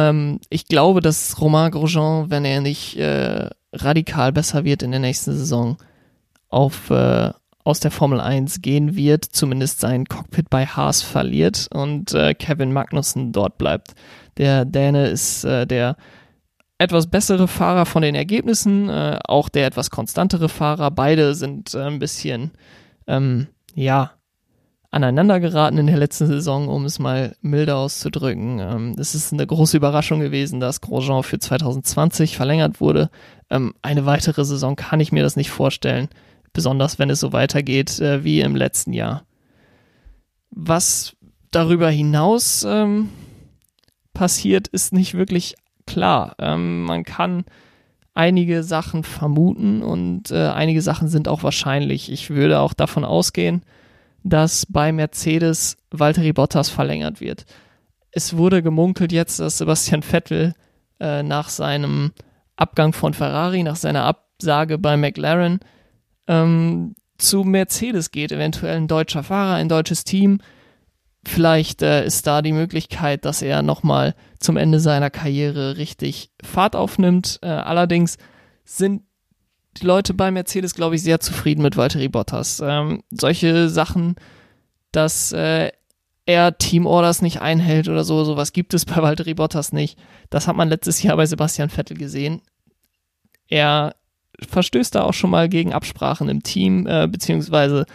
ähm, 0.10 0.40
ich 0.50 0.68
glaube, 0.68 1.02
dass 1.02 1.42
Romain 1.42 1.72
Grosjean, 1.72 2.30
wenn 2.30 2.46
er 2.46 2.62
nicht 2.62 2.98
äh, 2.98 3.50
radikal 3.72 4.32
besser 4.32 4.64
wird 4.64 4.84
in 4.84 4.92
der 4.92 5.00
nächsten 5.00 5.34
Saison, 5.34 5.78
auf, 6.50 6.92
äh, 6.92 7.32
aus 7.64 7.80
der 7.80 7.92
Formel 7.92 8.20
1 8.20 8.62
gehen 8.62 8.96
wird, 8.96 9.26
zumindest 9.26 9.80
sein 9.80 10.06
Cockpit 10.06 10.50
bei 10.50 10.66
Haas 10.66 11.02
verliert 11.02 11.68
und 11.74 12.14
äh, 12.14 12.34
Kevin 12.34 12.74
Magnussen 12.74 13.32
dort 13.32 13.58
bleibt. 13.58 13.94
Der 14.38 14.66
Däne 14.66 15.08
ist 15.08 15.46
äh, 15.46 15.66
der 15.66 15.96
etwas 16.78 17.08
bessere 17.08 17.48
Fahrer 17.48 17.86
von 17.86 18.02
den 18.02 18.16
Ergebnissen, 18.16 18.90
äh, 18.90 19.20
auch 19.26 19.48
der 19.48 19.68
etwas 19.68 19.90
konstantere 19.90 20.50
Fahrer. 20.50 20.92
Beide 20.92 21.36
sind 21.36 21.74
äh, 21.74 21.84
ein 21.84 22.00
bisschen, 22.00 22.52
ähm, 23.08 23.48
ja, 23.76 24.12
aneinander 24.92 25.40
geraten 25.40 25.80
in 25.80 25.88
der 25.88 25.98
letzten 25.98 26.28
Saison, 26.28 26.68
um 26.68 26.86
es 26.86 27.00
mal 27.00 27.36
milder 27.42 27.78
auszudrücken. 27.78 28.60
Ähm, 28.60 28.96
es 29.00 29.16
ist 29.16 29.34
eine 29.34 29.48
große 29.48 29.78
Überraschung 29.78 30.20
gewesen, 30.20 30.60
dass 30.60 30.82
Grosjean 30.82 31.24
für 31.24 31.40
2020 31.40 32.36
verlängert 32.36 32.80
wurde. 32.80 33.10
Ähm, 33.50 33.74
eine 33.82 34.06
weitere 34.06 34.46
Saison 34.46 34.76
kann 34.76 35.00
ich 35.00 35.12
mir 35.12 35.24
das 35.24 35.36
nicht 35.36 35.50
vorstellen, 35.50 36.10
besonders 36.54 37.00
wenn 37.00 37.10
es 37.10 37.20
so 37.20 37.34
weitergeht 37.34 38.00
äh, 38.00 38.24
wie 38.24 38.42
im 38.42 38.56
letzten 38.56 38.94
Jahr. 38.94 39.26
Was 40.52 41.16
darüber 41.52 41.90
hinaus 41.90 42.64
ähm, 42.64 43.10
passiert, 44.14 44.68
ist 44.68 44.94
nicht 44.94 45.16
wirklich 45.16 45.56
klar. 45.86 46.36
Ähm, 46.40 46.84
man 46.84 47.04
kann 47.04 47.46
einige 48.14 48.64
Sachen 48.64 49.04
vermuten 49.04 49.82
und 49.82 50.32
äh, 50.32 50.50
einige 50.50 50.82
Sachen 50.82 51.08
sind 51.08 51.28
auch 51.28 51.44
wahrscheinlich. 51.44 52.12
Ich 52.12 52.30
würde 52.30 52.60
auch 52.60 52.74
davon 52.74 53.04
ausgehen, 53.04 53.64
dass 54.24 54.66
bei 54.68 54.92
Mercedes 54.92 55.78
Valtteri 55.92 56.34
Bottas 56.34 56.70
verlängert 56.70 57.20
wird. 57.20 57.46
Es 58.12 58.38
wurde 58.38 58.62
gemunkelt 58.62 59.12
jetzt, 59.12 59.40
dass 59.40 59.58
Sebastian 59.58 60.04
Vettel 60.04 60.54
äh, 61.00 61.24
nach 61.24 61.50
seinem 61.50 62.12
Abgang 62.56 62.94
von 62.94 63.14
Ferrari, 63.14 63.64
nach 63.64 63.76
seiner 63.76 64.06
Absage 64.06 64.78
bei 64.78 64.96
McLaren 64.96 65.60
ähm, 66.28 66.96
zu 67.18 67.44
Mercedes 67.44 68.12
geht, 68.12 68.32
eventuell 68.32 68.78
ein 68.78 68.88
deutscher 68.88 69.24
Fahrer, 69.24 69.56
ein 69.56 69.70
deutsches 69.70 70.04
Team. 70.04 70.40
Vielleicht 71.26 71.82
äh, 71.82 72.06
ist 72.06 72.28
da 72.28 72.42
die 72.42 72.52
Möglichkeit, 72.52 73.24
dass 73.26 73.42
er 73.42 73.62
nochmal 73.62 74.14
zum 74.40 74.58
Ende 74.58 74.80
seiner 74.80 75.10
Karriere 75.10 75.78
richtig 75.78 76.32
Fahrt 76.44 76.76
aufnimmt. 76.76 77.40
Äh, 77.42 77.48
allerdings 77.48 78.18
sind 78.66 79.04
die 79.78 79.86
Leute 79.86 80.14
bei 80.14 80.32
Mercedes, 80.32 80.76
glaube 80.76 80.96
ich, 80.96 81.04
sehr 81.04 81.20
zufrieden 81.20 81.62
mit 81.62 81.78
Valtteri 81.78 82.10
Bottas. 82.10 82.62
Ähm, 82.64 83.04
solche 83.10 83.70
Sachen, 83.70 84.16
dass 84.92 85.32
äh, 85.32 85.72
er 86.26 86.58
Teamorders 86.58 87.22
nicht 87.22 87.42
einhält 87.42 87.88
oder 87.90 88.04
so, 88.04 88.24
sowas 88.24 88.54
gibt 88.54 88.74
es 88.74 88.86
bei 88.86 89.02
Valtteri 89.02 89.34
Bottas 89.34 89.74
nicht. 89.74 89.98
Das 90.30 90.48
hat 90.48 90.56
man 90.56 90.70
letztes 90.70 91.02
Jahr 91.04 91.18
bei 91.18 91.26
Sebastian 91.26 91.70
Vettel 91.70 91.98
gesehen. 91.98 92.42
Er 93.48 93.96
verstößt 94.48 94.96
da 94.96 95.04
auch 95.04 95.14
schon 95.14 95.30
mal 95.30 95.50
gegen 95.50 95.74
Absprachen 95.74 96.30
im 96.30 96.44
Team, 96.44 96.88
äh, 96.88 97.08
beziehungsweise 97.08 97.86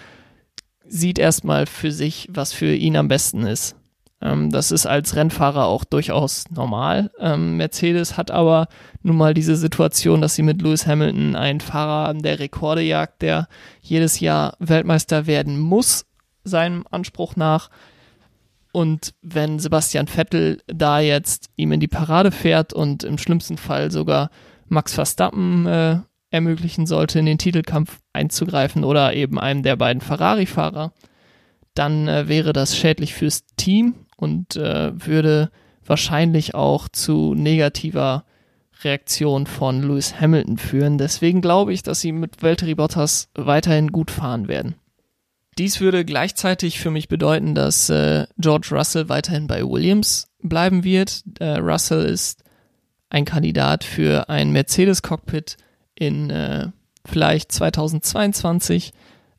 sieht 0.87 1.19
erstmal 1.19 1.67
für 1.67 1.93
sich, 1.93 2.29
was 2.31 2.53
für 2.53 2.75
ihn 2.75 2.97
am 2.97 3.09
besten 3.09 3.47
ist. 3.47 3.77
Ähm, 4.21 4.51
das 4.51 4.73
ist 4.73 4.87
als 4.87 5.15
Rennfahrer 5.15 5.67
auch 5.67 5.85
durchaus 5.85 6.45
normal. 6.51 7.11
Ähm, 7.19 7.57
Mercedes 7.57 8.17
hat 8.17 8.31
aber 8.31 8.69
nun 9.03 9.17
mal 9.17 9.35
diese 9.35 9.57
Situation, 9.57 10.21
dass 10.21 10.35
sie 10.35 10.43
mit 10.43 10.61
Lewis 10.63 10.87
Hamilton 10.87 11.37
einen 11.37 11.61
Fahrer 11.61 12.15
der 12.15 12.39
Rekorde 12.39 12.83
jagt, 12.83 13.23
der 13.23 13.49
jedes 13.81 14.21
Jahr 14.21 14.57
Weltmeister 14.59 15.27
werden 15.27 15.59
muss, 15.59 16.07
seinem 16.45 16.85
Anspruch 16.91 17.37
nach. 17.37 17.71
Und 18.73 19.15
wenn 19.23 19.59
Sebastian 19.59 20.09
Vettel 20.09 20.61
da 20.67 21.01
jetzt 21.01 21.51
ihm 21.57 21.73
in 21.73 21.81
die 21.81 21.89
Parade 21.89 22.31
fährt 22.31 22.73
und 22.73 23.03
im 23.05 23.19
schlimmsten 23.19 23.57
Fall 23.57 23.91
sogar 23.91 24.31
Max 24.69 24.95
Verstappen 24.95 25.67
äh, 25.67 25.99
ermöglichen 26.31 26.87
sollte, 26.87 27.19
in 27.19 27.27
den 27.27 27.39
Titelkampf 27.39 28.01
einzugreifen 28.13 28.85
oder 28.85 29.15
eben 29.15 29.39
einem 29.39 29.63
der 29.63 29.77
beiden 29.77 30.01
Ferrari-Fahrer, 30.01 30.93
dann 31.75 32.09
äh, 32.09 32.29
wäre 32.29 32.53
das 32.53 32.77
schädlich 32.77 33.15
fürs 33.15 33.47
Team 33.57 33.95
und 34.17 34.57
äh, 34.57 34.93
würde 34.95 35.51
wahrscheinlich 35.85 36.55
auch 36.55 36.89
zu 36.89 37.35
negativer 37.35 38.25
Reaktion 38.83 39.47
von 39.47 39.83
Lewis 39.83 40.21
Hamilton 40.21 40.59
führen. 40.59 40.99
Deswegen 40.99 41.41
glaube 41.41 41.73
ich, 41.73 41.83
dass 41.83 42.01
sie 42.01 42.13
mit 42.13 42.43
Valtteri 42.43 42.75
Bottas 42.75 43.29
weiterhin 43.35 43.89
gut 43.91 44.11
fahren 44.11 44.49
werden. 44.49 44.75
Dies 45.57 45.81
würde 45.81 46.05
gleichzeitig 46.05 46.79
für 46.79 46.91
mich 46.91 47.09
bedeuten, 47.09 47.57
dass 47.57 47.91
äh, 47.91 48.27
George 48.39 48.69
Russell 48.71 49.09
weiterhin 49.09 49.49
bei 49.49 49.65
Williams 49.65 50.29
bleiben 50.41 50.85
wird. 50.85 51.25
Äh, 51.41 51.57
Russell 51.57 52.05
ist 52.05 52.45
ein 53.11 53.25
Kandidat 53.25 53.83
für 53.83 54.29
ein 54.29 54.53
Mercedes-Cockpit 54.53 55.57
in 55.99 56.31
äh, 56.31 56.69
vielleicht 57.05 57.53
2022, 57.53 58.93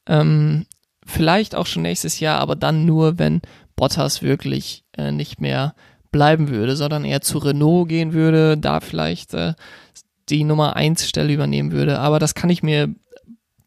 ähm, 0.08 0.66
vielleicht 1.06 1.56
auch 1.56 1.66
schon 1.66 1.84
nächstes 1.84 2.20
Jahr, 2.20 2.40
aber 2.40 2.56
dann 2.56 2.86
nur, 2.86 3.18
wenn 3.18 3.42
Bottas 3.76 4.22
wirklich 4.22 4.84
äh, 4.98 5.12
nicht 5.12 5.40
mehr 5.40 5.74
bleiben 6.12 6.50
würde, 6.50 6.76
sondern 6.76 7.06
eher 7.06 7.22
zu 7.22 7.38
Renault 7.38 7.88
gehen 7.88 8.14
würde, 8.14 8.58
da 8.58 8.80
vielleicht 8.80 9.34
äh, 9.34 9.54
die 10.30 10.44
Nummer 10.44 10.76
1 10.76 11.08
Stelle 11.08 11.34
übernehmen 11.34 11.72
würde. 11.72 12.00
Aber 12.00 12.20
das 12.20 12.36
kann 12.36 12.50
ich 12.50 12.64
mir 12.64 12.94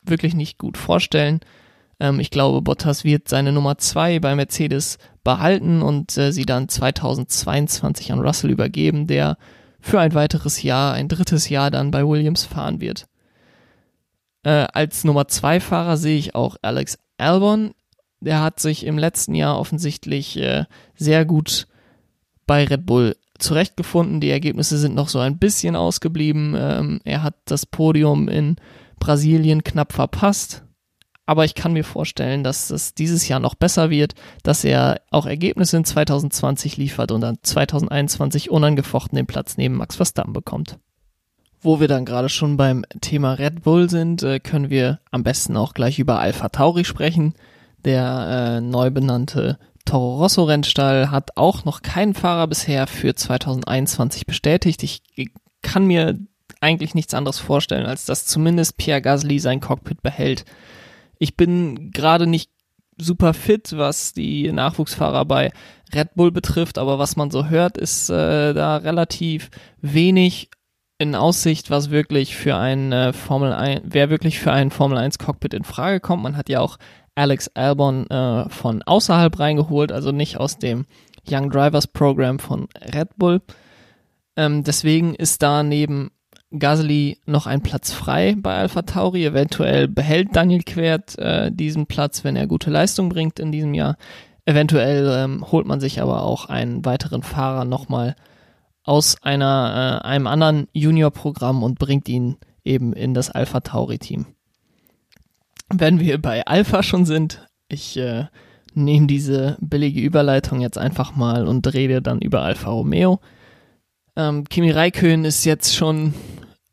wirklich 0.02 0.34
nicht 0.34 0.58
gut 0.58 0.76
vorstellen. 0.76 1.40
Ähm, 2.00 2.20
ich 2.20 2.30
glaube, 2.30 2.62
Bottas 2.62 3.04
wird 3.04 3.28
seine 3.28 3.52
Nummer 3.52 3.78
2 3.78 4.20
bei 4.20 4.34
Mercedes 4.34 4.98
behalten 5.24 5.82
und 5.82 6.16
äh, 6.18 6.32
sie 6.32 6.44
dann 6.44 6.68
2022 6.68 8.12
an 8.12 8.20
Russell 8.20 8.50
übergeben, 8.50 9.06
der 9.06 9.38
für 9.82 10.00
ein 10.00 10.14
weiteres 10.14 10.62
Jahr, 10.62 10.94
ein 10.94 11.08
drittes 11.08 11.50
Jahr 11.50 11.70
dann 11.70 11.90
bei 11.90 12.06
Williams 12.06 12.44
fahren 12.44 12.80
wird. 12.80 13.06
Äh, 14.44 14.66
als 14.72 15.04
Nummer 15.04 15.28
2 15.28 15.60
Fahrer 15.60 15.98
sehe 15.98 16.16
ich 16.16 16.34
auch 16.34 16.56
Alex 16.62 16.98
Albon 17.18 17.74
der 18.22 18.40
hat 18.40 18.60
sich 18.60 18.86
im 18.86 18.98
letzten 18.98 19.34
Jahr 19.34 19.58
offensichtlich 19.58 20.38
äh, 20.38 20.64
sehr 20.94 21.24
gut 21.24 21.66
bei 22.46 22.64
Red 22.64 22.86
Bull 22.86 23.16
zurechtgefunden. 23.38 24.20
Die 24.20 24.30
Ergebnisse 24.30 24.78
sind 24.78 24.94
noch 24.94 25.08
so 25.08 25.18
ein 25.18 25.38
bisschen 25.38 25.74
ausgeblieben. 25.74 26.54
Ähm, 26.56 27.00
er 27.04 27.22
hat 27.22 27.34
das 27.46 27.66
Podium 27.66 28.28
in 28.28 28.56
Brasilien 29.00 29.64
knapp 29.64 29.92
verpasst. 29.92 30.62
Aber 31.24 31.44
ich 31.44 31.54
kann 31.54 31.72
mir 31.72 31.84
vorstellen, 31.84 32.42
dass 32.42 32.70
es 32.70 32.94
dieses 32.94 33.28
Jahr 33.28 33.38
noch 33.38 33.54
besser 33.54 33.90
wird, 33.90 34.14
dass 34.42 34.64
er 34.64 35.00
auch 35.10 35.26
Ergebnisse 35.26 35.76
in 35.76 35.84
2020 35.84 36.76
liefert 36.76 37.12
und 37.12 37.20
dann 37.20 37.38
2021 37.42 38.50
unangefochten 38.50 39.16
den 39.16 39.26
Platz 39.26 39.56
neben 39.56 39.76
Max 39.76 39.96
Verstappen 39.96 40.32
bekommt. 40.32 40.78
Wo 41.60 41.78
wir 41.78 41.86
dann 41.86 42.04
gerade 42.04 42.28
schon 42.28 42.56
beim 42.56 42.84
Thema 43.00 43.34
Red 43.34 43.62
Bull 43.62 43.88
sind, 43.88 44.24
äh, 44.24 44.40
können 44.40 44.68
wir 44.68 44.98
am 45.12 45.22
besten 45.22 45.56
auch 45.56 45.74
gleich 45.74 46.00
über 46.00 46.18
Alpha 46.18 46.48
Tauri 46.48 46.84
sprechen. 46.84 47.34
Der 47.84 48.56
äh, 48.56 48.60
neu 48.60 48.90
benannte 48.90 49.58
Toro 49.84 50.16
Rosso 50.16 50.42
Rennstall 50.44 51.12
hat 51.12 51.36
auch 51.36 51.64
noch 51.64 51.82
keinen 51.82 52.14
Fahrer 52.14 52.48
bisher 52.48 52.88
für 52.88 53.14
2021 53.14 54.26
bestätigt. 54.26 54.82
Ich 54.82 55.02
kann 55.62 55.86
mir 55.86 56.18
eigentlich 56.60 56.94
nichts 56.94 57.14
anderes 57.14 57.38
vorstellen, 57.38 57.86
als 57.86 58.06
dass 58.06 58.26
zumindest 58.26 58.76
Pierre 58.76 59.02
Gasly 59.02 59.38
sein 59.38 59.60
Cockpit 59.60 60.02
behält. 60.02 60.44
Ich 61.22 61.36
bin 61.36 61.92
gerade 61.92 62.26
nicht 62.26 62.50
super 62.98 63.32
fit, 63.32 63.74
was 63.76 64.12
die 64.12 64.50
Nachwuchsfahrer 64.50 65.24
bei 65.24 65.52
Red 65.94 66.16
Bull 66.16 66.32
betrifft, 66.32 66.78
aber 66.78 66.98
was 66.98 67.14
man 67.14 67.30
so 67.30 67.46
hört, 67.46 67.78
ist 67.78 68.10
äh, 68.10 68.52
da 68.52 68.78
relativ 68.78 69.48
wenig 69.80 70.50
in 70.98 71.14
Aussicht, 71.14 71.70
was 71.70 71.90
wirklich 71.92 72.34
für 72.34 72.56
ein 72.56 72.90
äh, 72.90 73.12
Formel 73.12 73.52
1, 73.52 73.82
wer 73.84 74.10
wirklich 74.10 74.40
für 74.40 74.50
ein 74.50 74.72
Formel 74.72 74.98
1 74.98 75.20
Cockpit 75.20 75.54
in 75.54 75.62
Frage 75.62 76.00
kommt. 76.00 76.24
Man 76.24 76.36
hat 76.36 76.48
ja 76.48 76.58
auch 76.58 76.76
Alex 77.14 77.46
Albon 77.54 78.10
äh, 78.10 78.48
von 78.48 78.82
außerhalb 78.82 79.38
reingeholt, 79.38 79.92
also 79.92 80.10
nicht 80.10 80.38
aus 80.38 80.58
dem 80.58 80.86
Young 81.24 81.50
Drivers 81.50 81.86
Program 81.86 82.40
von 82.40 82.66
Red 82.92 83.10
Bull. 83.16 83.42
Ähm, 84.34 84.64
deswegen 84.64 85.14
ist 85.14 85.40
da 85.40 85.62
neben 85.62 86.10
Gasly 86.58 87.18
noch 87.26 87.46
einen 87.46 87.62
Platz 87.62 87.92
frei 87.92 88.34
bei 88.36 88.54
Alpha 88.56 88.82
Tauri. 88.82 89.24
Eventuell 89.24 89.88
behält 89.88 90.34
Daniel 90.36 90.62
Quert 90.62 91.18
äh, 91.18 91.50
diesen 91.52 91.86
Platz, 91.86 92.24
wenn 92.24 92.36
er 92.36 92.46
gute 92.46 92.70
Leistung 92.70 93.08
bringt 93.08 93.38
in 93.38 93.52
diesem 93.52 93.74
Jahr. 93.74 93.96
Eventuell 94.44 95.08
ähm, 95.14 95.50
holt 95.50 95.66
man 95.66 95.80
sich 95.80 96.00
aber 96.00 96.22
auch 96.22 96.46
einen 96.46 96.84
weiteren 96.84 97.22
Fahrer 97.22 97.64
nochmal 97.64 98.16
aus 98.84 99.16
einer, 99.22 100.00
äh, 100.02 100.06
einem 100.06 100.26
anderen 100.26 100.68
Junior-Programm 100.72 101.62
und 101.62 101.78
bringt 101.78 102.08
ihn 102.08 102.36
eben 102.64 102.92
in 102.92 103.14
das 103.14 103.30
Alpha 103.30 103.60
Tauri-Team. 103.60 104.26
Wenn 105.68 106.00
wir 106.00 106.20
bei 106.20 106.44
Alpha 106.46 106.82
schon 106.82 107.06
sind, 107.06 107.46
ich 107.68 107.96
äh, 107.96 108.26
nehme 108.74 109.06
diese 109.06 109.56
billige 109.60 110.00
Überleitung 110.00 110.60
jetzt 110.60 110.78
einfach 110.78 111.14
mal 111.16 111.46
und 111.46 111.72
rede 111.72 112.02
dann 112.02 112.20
über 112.20 112.42
Alfa 112.42 112.70
Romeo. 112.70 113.20
Ähm, 114.16 114.44
Kimi 114.48 114.70
Räikkönen 114.70 115.24
ist 115.24 115.44
jetzt 115.44 115.74
schon 115.74 116.14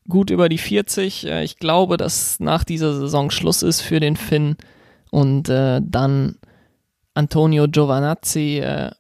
gut 0.08 0.30
über 0.30 0.50
die 0.50 0.58
40. 0.58 1.28
Äh, 1.28 1.44
ich 1.44 1.58
glaube, 1.58 1.98
dass 1.98 2.40
nach 2.40 2.64
dieser 2.64 2.94
Saison 2.94 3.32
Schluss 3.32 3.64
ist 3.64 3.82
für 3.82 4.00
den 4.00 4.18
Finn 4.18 4.58
und 5.12 5.50
äh, 5.50 5.82
dann 5.84 6.36
Antonio 7.14 7.68
Giovanazzi 7.68 8.60
äh, 8.60 8.92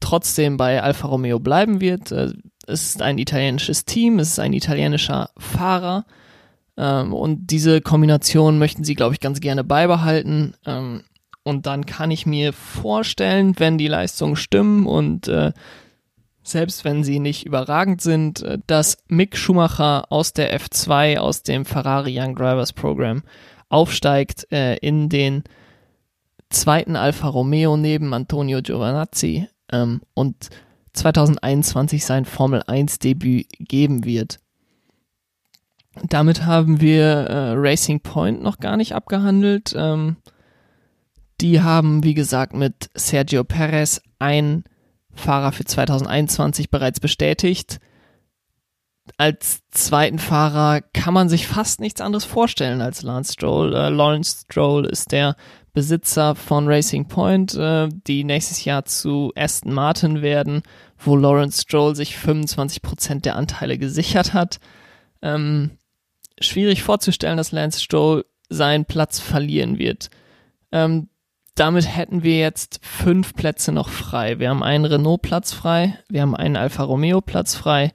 trotzdem 0.00 0.56
bei 0.56 0.82
Alfa 0.82 1.08
Romeo 1.08 1.38
bleiben 1.38 1.80
wird. 1.80 2.12
Äh, 2.12 2.32
es 2.66 2.90
ist 2.90 3.02
ein 3.02 3.18
italienisches 3.18 3.84
Team, 3.84 4.18
es 4.18 4.30
ist 4.30 4.38
ein 4.38 4.52
italienischer 4.52 5.30
Fahrer 5.38 6.04
ähm, 6.76 7.12
und 7.12 7.50
diese 7.50 7.80
Kombination 7.80 8.58
möchten 8.58 8.84
sie, 8.84 8.94
glaube 8.94 9.14
ich, 9.14 9.20
ganz 9.20 9.40
gerne 9.40 9.64
beibehalten. 9.64 10.54
Ähm, 10.66 11.02
und 11.42 11.66
dann 11.66 11.86
kann 11.86 12.10
ich 12.10 12.26
mir 12.26 12.52
vorstellen, 12.52 13.54
wenn 13.58 13.78
die 13.78 13.88
Leistungen 13.88 14.36
stimmen 14.36 14.86
und 14.86 15.28
äh, 15.28 15.52
selbst 16.42 16.84
wenn 16.84 17.04
sie 17.04 17.18
nicht 17.18 17.46
überragend 17.46 18.00
sind, 18.00 18.42
äh, 18.42 18.58
dass 18.66 18.98
Mick 19.08 19.36
Schumacher 19.36 20.10
aus 20.10 20.32
der 20.32 20.58
F2, 20.58 21.18
aus 21.18 21.42
dem 21.42 21.64
Ferrari 21.64 22.18
Young 22.18 22.34
Drivers 22.34 22.72
Program 22.72 23.22
aufsteigt 23.68 24.50
äh, 24.50 24.76
in 24.76 25.08
den 25.08 25.44
zweiten 26.50 26.96
Alfa 26.96 27.28
Romeo 27.28 27.76
neben 27.76 28.12
Antonio 28.12 28.60
Giovanazzi 28.60 29.48
ähm, 29.72 30.02
und 30.14 30.50
2021 30.92 32.04
sein 32.04 32.24
Formel 32.24 32.62
1 32.66 32.98
Debüt 32.98 33.46
geben 33.60 34.04
wird. 34.04 34.40
Damit 36.08 36.44
haben 36.44 36.80
wir 36.80 37.04
äh, 37.04 37.52
Racing 37.56 38.00
Point 38.00 38.42
noch 38.42 38.58
gar 38.58 38.76
nicht 38.76 38.94
abgehandelt. 38.94 39.74
Ähm, 39.76 40.16
die 41.40 41.62
haben, 41.62 42.04
wie 42.04 42.14
gesagt, 42.14 42.54
mit 42.54 42.90
Sergio 42.94 43.44
Perez 43.44 44.00
einen 44.18 44.64
Fahrer 45.14 45.52
für 45.52 45.64
2021 45.64 46.70
bereits 46.70 47.00
bestätigt. 47.00 47.80
Als 49.16 49.60
zweiten 49.70 50.18
Fahrer 50.18 50.80
kann 50.80 51.14
man 51.14 51.28
sich 51.28 51.46
fast 51.46 51.80
nichts 51.80 52.00
anderes 52.00 52.24
vorstellen 52.24 52.80
als 52.80 53.02
Lance 53.02 53.32
Stroll. 53.32 53.74
Äh, 53.74 53.88
Lawrence 53.88 54.44
Stroll 54.44 54.86
ist 54.86 55.12
der 55.12 55.36
Besitzer 55.72 56.34
von 56.34 56.68
Racing 56.68 57.06
Point, 57.06 57.54
äh, 57.54 57.88
die 58.06 58.24
nächstes 58.24 58.64
Jahr 58.64 58.84
zu 58.84 59.32
Aston 59.36 59.72
Martin 59.72 60.22
werden, 60.22 60.62
wo 60.98 61.16
Lawrence 61.16 61.62
Stroll 61.62 61.94
sich 61.94 62.16
25% 62.16 63.20
der 63.20 63.36
Anteile 63.36 63.78
gesichert 63.78 64.32
hat. 64.32 64.58
Ähm, 65.22 65.72
schwierig 66.40 66.82
vorzustellen, 66.82 67.36
dass 67.36 67.52
Lance 67.52 67.80
Stroll 67.80 68.24
seinen 68.48 68.84
Platz 68.84 69.20
verlieren 69.20 69.78
wird. 69.78 70.10
Ähm, 70.72 71.08
damit 71.60 71.94
hätten 71.94 72.22
wir 72.22 72.38
jetzt 72.38 72.80
fünf 72.82 73.34
Plätze 73.34 73.70
noch 73.70 73.90
frei. 73.90 74.38
Wir 74.38 74.48
haben 74.48 74.62
einen 74.62 74.86
Renault-Platz 74.86 75.52
frei, 75.52 75.98
wir 76.08 76.22
haben 76.22 76.34
einen 76.34 76.56
Alfa 76.56 76.84
Romeo-Platz 76.84 77.54
frei, 77.54 77.92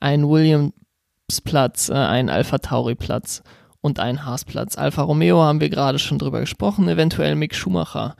einen 0.00 0.28
Williams-Platz, 0.28 1.90
äh, 1.90 1.94
einen 1.94 2.28
Alfa 2.28 2.58
Tauri-Platz 2.58 3.44
und 3.80 4.00
einen 4.00 4.26
Haas-Platz. 4.26 4.76
Alfa 4.76 5.02
Romeo 5.02 5.40
haben 5.40 5.60
wir 5.60 5.70
gerade 5.70 6.00
schon 6.00 6.18
drüber 6.18 6.40
gesprochen, 6.40 6.88
eventuell 6.88 7.36
Mick 7.36 7.54
Schumacher. 7.54 8.16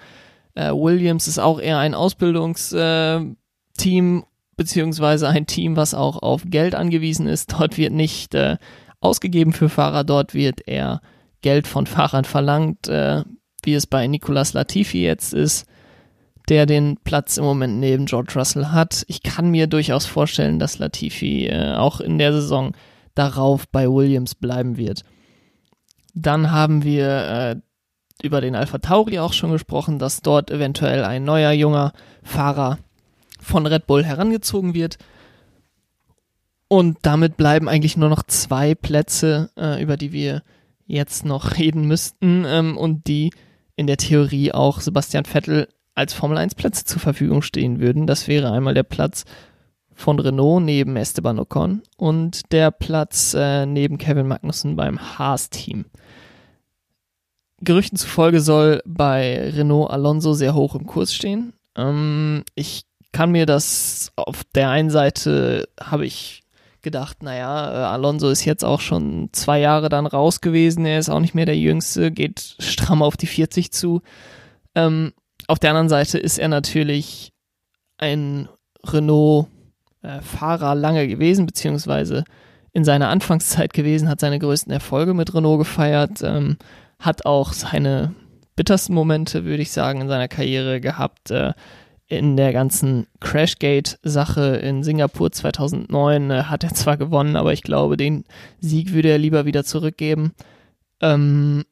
Äh, 0.54 0.70
Williams 0.70 1.26
ist 1.26 1.40
auch 1.40 1.58
eher 1.58 1.78
ein 1.78 1.94
Ausbildungsteam, 1.94 3.34
äh, 3.74 4.22
beziehungsweise 4.56 5.26
ein 5.26 5.46
Team, 5.46 5.74
was 5.74 5.94
auch 5.94 6.22
auf 6.22 6.42
Geld 6.46 6.76
angewiesen 6.76 7.26
ist. 7.26 7.52
Dort 7.58 7.78
wird 7.78 7.92
nicht 7.92 8.36
äh, 8.36 8.58
ausgegeben 9.00 9.54
für 9.54 9.68
Fahrer, 9.68 10.04
dort 10.04 10.34
wird 10.34 10.68
eher 10.68 11.00
Geld 11.40 11.66
von 11.66 11.88
Fahrern 11.88 12.24
verlangt. 12.24 12.86
Äh, 12.86 13.24
wie 13.66 13.74
es 13.74 13.86
bei 13.86 14.06
Nicolas 14.06 14.52
Latifi 14.52 15.02
jetzt 15.02 15.34
ist, 15.34 15.66
der 16.48 16.66
den 16.66 16.98
Platz 17.02 17.36
im 17.36 17.44
Moment 17.44 17.78
neben 17.80 18.06
George 18.06 18.32
Russell 18.36 18.66
hat. 18.66 19.04
Ich 19.08 19.22
kann 19.22 19.50
mir 19.50 19.66
durchaus 19.66 20.06
vorstellen, 20.06 20.58
dass 20.58 20.78
Latifi 20.78 21.46
äh, 21.46 21.74
auch 21.74 22.00
in 22.00 22.18
der 22.18 22.32
Saison 22.32 22.72
darauf 23.14 23.68
bei 23.68 23.88
Williams 23.88 24.34
bleiben 24.34 24.76
wird. 24.76 25.04
Dann 26.14 26.50
haben 26.50 26.84
wir 26.84 27.08
äh, 27.08 27.56
über 28.22 28.40
den 28.40 28.54
Alpha 28.54 28.78
Tauri 28.78 29.18
auch 29.18 29.32
schon 29.32 29.52
gesprochen, 29.52 29.98
dass 29.98 30.20
dort 30.20 30.50
eventuell 30.50 31.04
ein 31.04 31.24
neuer 31.24 31.52
junger 31.52 31.92
Fahrer 32.22 32.78
von 33.40 33.66
Red 33.66 33.86
Bull 33.86 34.04
herangezogen 34.04 34.74
wird. 34.74 34.98
Und 36.68 36.98
damit 37.02 37.36
bleiben 37.36 37.68
eigentlich 37.68 37.96
nur 37.96 38.08
noch 38.08 38.22
zwei 38.22 38.74
Plätze, 38.74 39.50
äh, 39.56 39.82
über 39.82 39.96
die 39.96 40.12
wir 40.12 40.42
jetzt 40.86 41.24
noch 41.24 41.56
reden 41.58 41.86
müssten 41.86 42.44
ähm, 42.46 42.76
und 42.76 43.06
die 43.06 43.30
in 43.76 43.86
der 43.86 43.96
Theorie 43.96 44.52
auch 44.52 44.80
Sebastian 44.80 45.24
Vettel 45.24 45.68
als 45.94 46.12
Formel 46.12 46.38
1 46.38 46.54
Plätze 46.54 46.84
zur 46.84 47.00
Verfügung 47.00 47.42
stehen 47.42 47.80
würden. 47.80 48.06
Das 48.06 48.28
wäre 48.28 48.52
einmal 48.52 48.74
der 48.74 48.82
Platz 48.82 49.24
von 49.94 50.18
Renault 50.18 50.64
neben 50.64 50.96
Esteban 50.96 51.38
Ocon 51.38 51.82
und 51.96 52.52
der 52.52 52.70
Platz 52.70 53.34
äh, 53.34 53.64
neben 53.64 53.98
Kevin 53.98 54.26
Magnussen 54.26 54.76
beim 54.76 55.18
Haas-Team. 55.18 55.86
Gerüchten 57.60 57.96
zufolge 57.96 58.40
soll 58.40 58.82
bei 58.84 59.50
Renault 59.50 59.90
Alonso 59.90 60.34
sehr 60.34 60.54
hoch 60.54 60.74
im 60.74 60.86
Kurs 60.86 61.14
stehen. 61.14 61.52
Ähm, 61.76 62.44
ich 62.54 62.82
kann 63.12 63.30
mir 63.30 63.46
das 63.46 64.12
auf 64.16 64.42
der 64.54 64.70
einen 64.70 64.90
Seite 64.90 65.68
habe 65.80 66.04
ich 66.04 66.43
gedacht, 66.84 67.22
naja, 67.22 67.72
äh, 67.72 67.84
Alonso 67.86 68.28
ist 68.30 68.44
jetzt 68.44 68.64
auch 68.64 68.80
schon 68.80 69.30
zwei 69.32 69.58
Jahre 69.58 69.88
dann 69.88 70.06
raus 70.06 70.40
gewesen, 70.40 70.86
er 70.86 71.00
ist 71.00 71.08
auch 71.08 71.18
nicht 71.18 71.34
mehr 71.34 71.46
der 71.46 71.58
Jüngste, 71.58 72.12
geht 72.12 72.54
stramm 72.60 73.02
auf 73.02 73.16
die 73.16 73.26
40 73.26 73.72
zu. 73.72 74.02
Ähm, 74.76 75.12
auf 75.48 75.58
der 75.58 75.70
anderen 75.70 75.88
Seite 75.88 76.18
ist 76.18 76.38
er 76.38 76.48
natürlich 76.48 77.32
ein 77.98 78.48
Renault-Fahrer 78.86 80.72
äh, 80.72 80.78
lange 80.78 81.08
gewesen, 81.08 81.46
beziehungsweise 81.46 82.24
in 82.72 82.84
seiner 82.84 83.08
Anfangszeit 83.08 83.72
gewesen, 83.72 84.08
hat 84.08 84.20
seine 84.20 84.38
größten 84.38 84.72
Erfolge 84.72 85.14
mit 85.14 85.34
Renault 85.34 85.58
gefeiert, 85.58 86.22
ähm, 86.22 86.58
hat 86.98 87.26
auch 87.26 87.52
seine 87.52 88.14
bittersten 88.56 88.94
Momente, 88.94 89.44
würde 89.44 89.62
ich 89.62 89.72
sagen, 89.72 90.00
in 90.00 90.08
seiner 90.08 90.28
Karriere 90.28 90.80
gehabt. 90.80 91.30
Äh, 91.30 91.52
in 92.06 92.36
der 92.36 92.52
ganzen 92.52 93.06
Crashgate-Sache 93.20 94.56
in 94.56 94.82
Singapur 94.82 95.32
2009 95.32 96.30
äh, 96.30 96.42
hat 96.44 96.64
er 96.64 96.74
zwar 96.74 96.96
gewonnen, 96.96 97.36
aber 97.36 97.52
ich 97.52 97.62
glaube, 97.62 97.96
den 97.96 98.24
Sieg 98.60 98.92
würde 98.92 99.08
er 99.08 99.18
lieber 99.18 99.46
wieder 99.46 99.64
zurückgeben. 99.64 100.32
Ähm, 101.00 101.64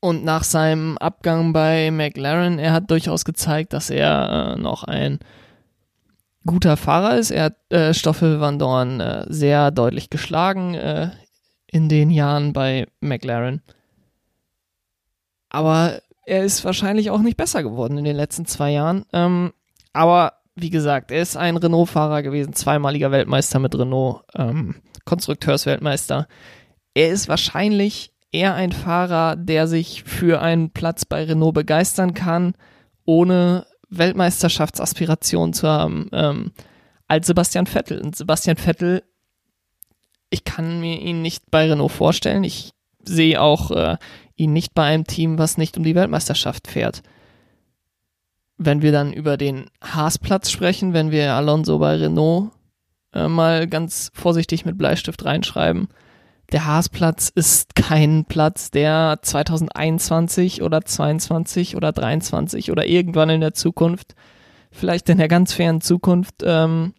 und 0.00 0.24
nach 0.24 0.44
seinem 0.44 0.98
Abgang 0.98 1.52
bei 1.52 1.90
McLaren, 1.90 2.58
er 2.58 2.72
hat 2.72 2.90
durchaus 2.90 3.24
gezeigt, 3.24 3.72
dass 3.72 3.90
er 3.90 4.54
äh, 4.56 4.60
noch 4.60 4.84
ein 4.84 5.18
guter 6.44 6.76
Fahrer 6.76 7.16
ist. 7.16 7.30
Er 7.30 7.44
hat 7.44 7.72
äh, 7.72 7.94
Stoffel 7.94 8.40
Van 8.40 8.58
Dorn 8.58 9.00
äh, 9.00 9.24
sehr 9.28 9.70
deutlich 9.70 10.10
geschlagen 10.10 10.74
äh, 10.74 11.10
in 11.66 11.88
den 11.88 12.10
Jahren 12.10 12.52
bei 12.52 12.86
McLaren. 13.00 13.62
Aber 15.48 16.00
er 16.26 16.44
ist 16.44 16.64
wahrscheinlich 16.64 17.10
auch 17.10 17.20
nicht 17.20 17.36
besser 17.36 17.62
geworden 17.62 17.98
in 17.98 18.04
den 18.04 18.16
letzten 18.16 18.46
zwei 18.46 18.72
Jahren. 18.72 19.04
Ähm, 19.12 19.52
aber 19.92 20.34
wie 20.56 20.70
gesagt, 20.70 21.10
er 21.10 21.22
ist 21.22 21.36
ein 21.36 21.56
Renault-Fahrer 21.56 22.22
gewesen, 22.22 22.52
zweimaliger 22.52 23.10
Weltmeister 23.10 23.58
mit 23.58 23.76
Renault, 23.76 24.22
ähm, 24.34 24.76
Konstrukteursweltmeister. 25.04 26.28
Er 26.94 27.10
ist 27.10 27.28
wahrscheinlich 27.28 28.12
eher 28.30 28.54
ein 28.54 28.72
Fahrer, 28.72 29.36
der 29.36 29.66
sich 29.66 30.04
für 30.04 30.40
einen 30.40 30.70
Platz 30.70 31.04
bei 31.04 31.24
Renault 31.24 31.54
begeistern 31.54 32.14
kann, 32.14 32.54
ohne 33.04 33.66
Weltmeisterschaftsaspirationen 33.90 35.52
zu 35.52 35.68
haben, 35.68 36.08
ähm, 36.12 36.52
als 37.08 37.26
Sebastian 37.26 37.66
Vettel. 37.66 38.00
Und 38.00 38.16
Sebastian 38.16 38.56
Vettel, 38.56 39.02
ich 40.30 40.44
kann 40.44 40.80
mir 40.80 41.00
ihn 41.00 41.22
nicht 41.22 41.50
bei 41.50 41.68
Renault 41.68 41.92
vorstellen. 41.92 42.44
Ich 42.44 42.72
sehe 43.04 43.40
auch 43.40 43.70
äh, 43.70 43.96
ihn 44.36 44.52
nicht 44.52 44.74
bei 44.74 44.84
einem 44.84 45.04
Team, 45.04 45.38
was 45.38 45.58
nicht 45.58 45.76
um 45.76 45.84
die 45.84 45.94
Weltmeisterschaft 45.94 46.68
fährt. 46.68 47.02
Wenn 48.56 48.82
wir 48.82 48.92
dann 48.92 49.12
über 49.12 49.36
den 49.36 49.66
Haasplatz 49.82 50.50
sprechen, 50.50 50.92
wenn 50.92 51.10
wir 51.10 51.34
Alonso 51.34 51.78
bei 51.78 51.96
Renault 51.96 52.50
äh, 53.12 53.28
mal 53.28 53.66
ganz 53.66 54.10
vorsichtig 54.14 54.64
mit 54.64 54.78
Bleistift 54.78 55.24
reinschreiben, 55.24 55.88
der 56.52 56.66
Haasplatz 56.66 57.32
ist 57.34 57.74
kein 57.74 58.26
Platz, 58.26 58.70
der 58.70 59.18
2021 59.22 60.62
oder 60.62 60.84
22 60.84 61.76
oder 61.76 61.90
23 61.92 62.70
oder 62.70 62.86
irgendwann 62.86 63.30
in 63.30 63.40
der 63.40 63.54
Zukunft, 63.54 64.14
vielleicht 64.70 65.08
in 65.08 65.18
der 65.18 65.28
ganz 65.28 65.52
fernen 65.52 65.80
Zukunft, 65.80 66.36
ähm, 66.42 66.94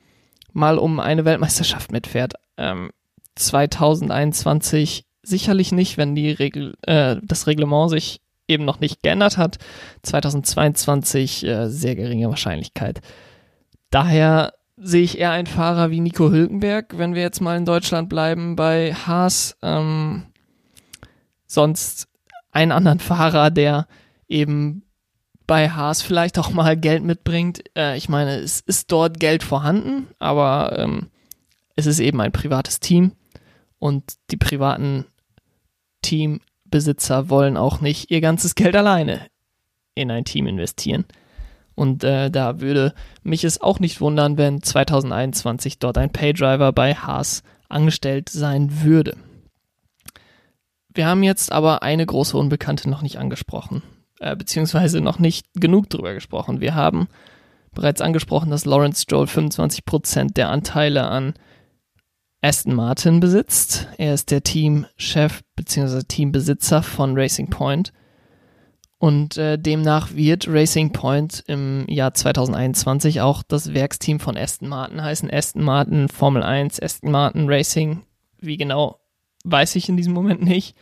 mal 0.52 0.78
um 0.78 1.00
eine 1.00 1.26
Weltmeisterschaft 1.26 1.92
mitfährt. 1.92 2.34
Ähm, 2.58 2.92
2021 3.36 5.06
sicherlich 5.28 5.72
nicht, 5.72 5.98
wenn 5.98 6.16
die 6.16 6.32
Regel, 6.32 6.76
äh, 6.82 7.18
das 7.24 7.48
Reglement 7.48 7.90
sich 7.90 8.22
eben 8.48 8.66
noch 8.66 8.80
nicht 8.80 9.02
geändert 9.02 9.38
hat. 9.38 9.58
2022 10.04 11.46
äh, 11.46 11.70
sehr 11.70 11.96
geringe 11.96 12.30
Wahrscheinlichkeit. 12.30 13.02
Daher 13.90 14.54
sehe 14.78 15.04
ich 15.04 15.20
eher 15.20 15.32
einen 15.32 15.48
Fahrer 15.48 15.90
wie 15.90 16.02
Nico 16.02 16.30
Hülkenberg, 16.30 16.98
wenn 16.98 17.16
wir 17.16 17.22
jetzt 17.22 17.42
mal 17.42 17.58
in 17.58 17.66
Deutschland 17.66 18.10
bleiben 18.10 18.56
bei 18.56 18.94
Haas. 18.94 19.58
Ähm, 19.62 20.24
sonst 21.48 22.08
einen 22.52 22.72
anderen 22.72 23.00
Fahrer, 23.00 23.52
der 23.52 23.88
eben 24.28 24.84
bei 25.48 25.70
Haas 25.70 26.02
vielleicht 26.02 26.40
auch 26.40 26.50
mal 26.50 26.76
Geld 26.76 27.04
mitbringt. 27.04 27.64
Äh, 27.78 27.98
ich 27.98 28.10
meine, 28.10 28.38
es 28.38 28.62
ist 28.62 28.92
dort 28.92 29.20
Geld 29.20 29.44
vorhanden, 29.44 30.08
aber 30.20 30.78
ähm, 30.78 31.10
es 31.76 31.86
ist 31.86 32.00
eben 32.00 32.20
ein 32.22 32.32
privates 32.32 32.80
Team 32.80 33.14
und 33.80 34.04
die 34.32 34.38
privaten 34.38 35.06
Teambesitzer 36.06 37.30
wollen 37.30 37.58
auch 37.58 37.82
nicht 37.82 38.12
ihr 38.12 38.22
ganzes 38.22 38.56
Geld 38.56 38.76
alleine 38.76 39.22
in 39.96 40.12
ein 40.12 40.26
Team 40.26 40.46
investieren. 40.46 41.06
Und 41.74 42.04
äh, 42.04 42.30
da 42.32 42.62
würde 42.62 42.94
mich 43.24 43.44
es 43.44 43.60
auch 43.60 43.80
nicht 43.80 44.00
wundern, 44.00 44.38
wenn 44.38 44.62
2021 44.62 45.80
dort 45.80 45.98
ein 45.98 46.12
Paydriver 46.12 46.72
bei 46.72 46.96
Haas 46.96 47.44
angestellt 47.68 48.30
sein 48.30 48.84
würde. 48.84 49.18
Wir 50.94 51.08
haben 51.08 51.24
jetzt 51.24 51.52
aber 51.52 51.84
eine 51.84 52.06
große 52.06 52.38
Unbekannte 52.38 52.90
noch 52.90 53.02
nicht 53.02 53.18
angesprochen, 53.18 53.84
äh, 54.20 54.36
beziehungsweise 54.36 55.02
noch 55.02 55.20
nicht 55.20 55.48
genug 55.56 55.90
drüber 55.90 56.14
gesprochen. 56.14 56.62
Wir 56.62 56.76
haben 56.76 57.08
bereits 57.74 58.00
angesprochen, 58.00 58.52
dass 58.52 58.64
Lawrence 58.64 59.02
Stroll 59.02 59.26
25% 59.26 60.34
der 60.34 60.50
Anteile 60.50 61.08
an 61.08 61.34
Aston 62.46 62.76
Martin 62.76 63.20
besitzt. 63.20 63.88
Er 63.98 64.14
ist 64.14 64.30
der 64.30 64.44
Teamchef 64.44 65.42
bzw. 65.56 66.04
Teambesitzer 66.04 66.84
von 66.84 67.18
Racing 67.18 67.50
Point. 67.50 67.92
Und 69.00 69.38
äh, 69.38 69.58
demnach 69.58 70.14
wird 70.14 70.48
Racing 70.48 70.92
Point 70.92 71.44
im 71.48 71.86
Jahr 71.88 72.14
2021 72.14 73.22
auch 73.22 73.42
das 73.42 73.74
Werksteam 73.74 74.20
von 74.20 74.38
Aston 74.38 74.70
Martin 74.70 75.02
heißen. 75.02 75.32
Aston 75.34 75.64
Martin 75.64 76.08
Formel 76.08 76.44
1, 76.44 76.80
Aston 76.80 77.10
Martin 77.10 77.50
Racing. 77.50 78.04
Wie 78.40 78.58
genau, 78.58 79.00
weiß 79.44 79.76
ich 79.76 79.90
in 79.90 79.98
diesem 79.98 80.14
Moment 80.14 80.44
nicht. 80.44 80.76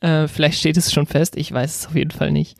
Äh, 0.00 0.26
vielleicht 0.26 0.58
steht 0.58 0.76
es 0.76 0.92
schon 0.92 1.06
fest, 1.06 1.36
ich 1.36 1.52
weiß 1.52 1.78
es 1.78 1.86
auf 1.86 1.94
jeden 1.94 2.10
Fall 2.10 2.32
nicht. 2.32 2.58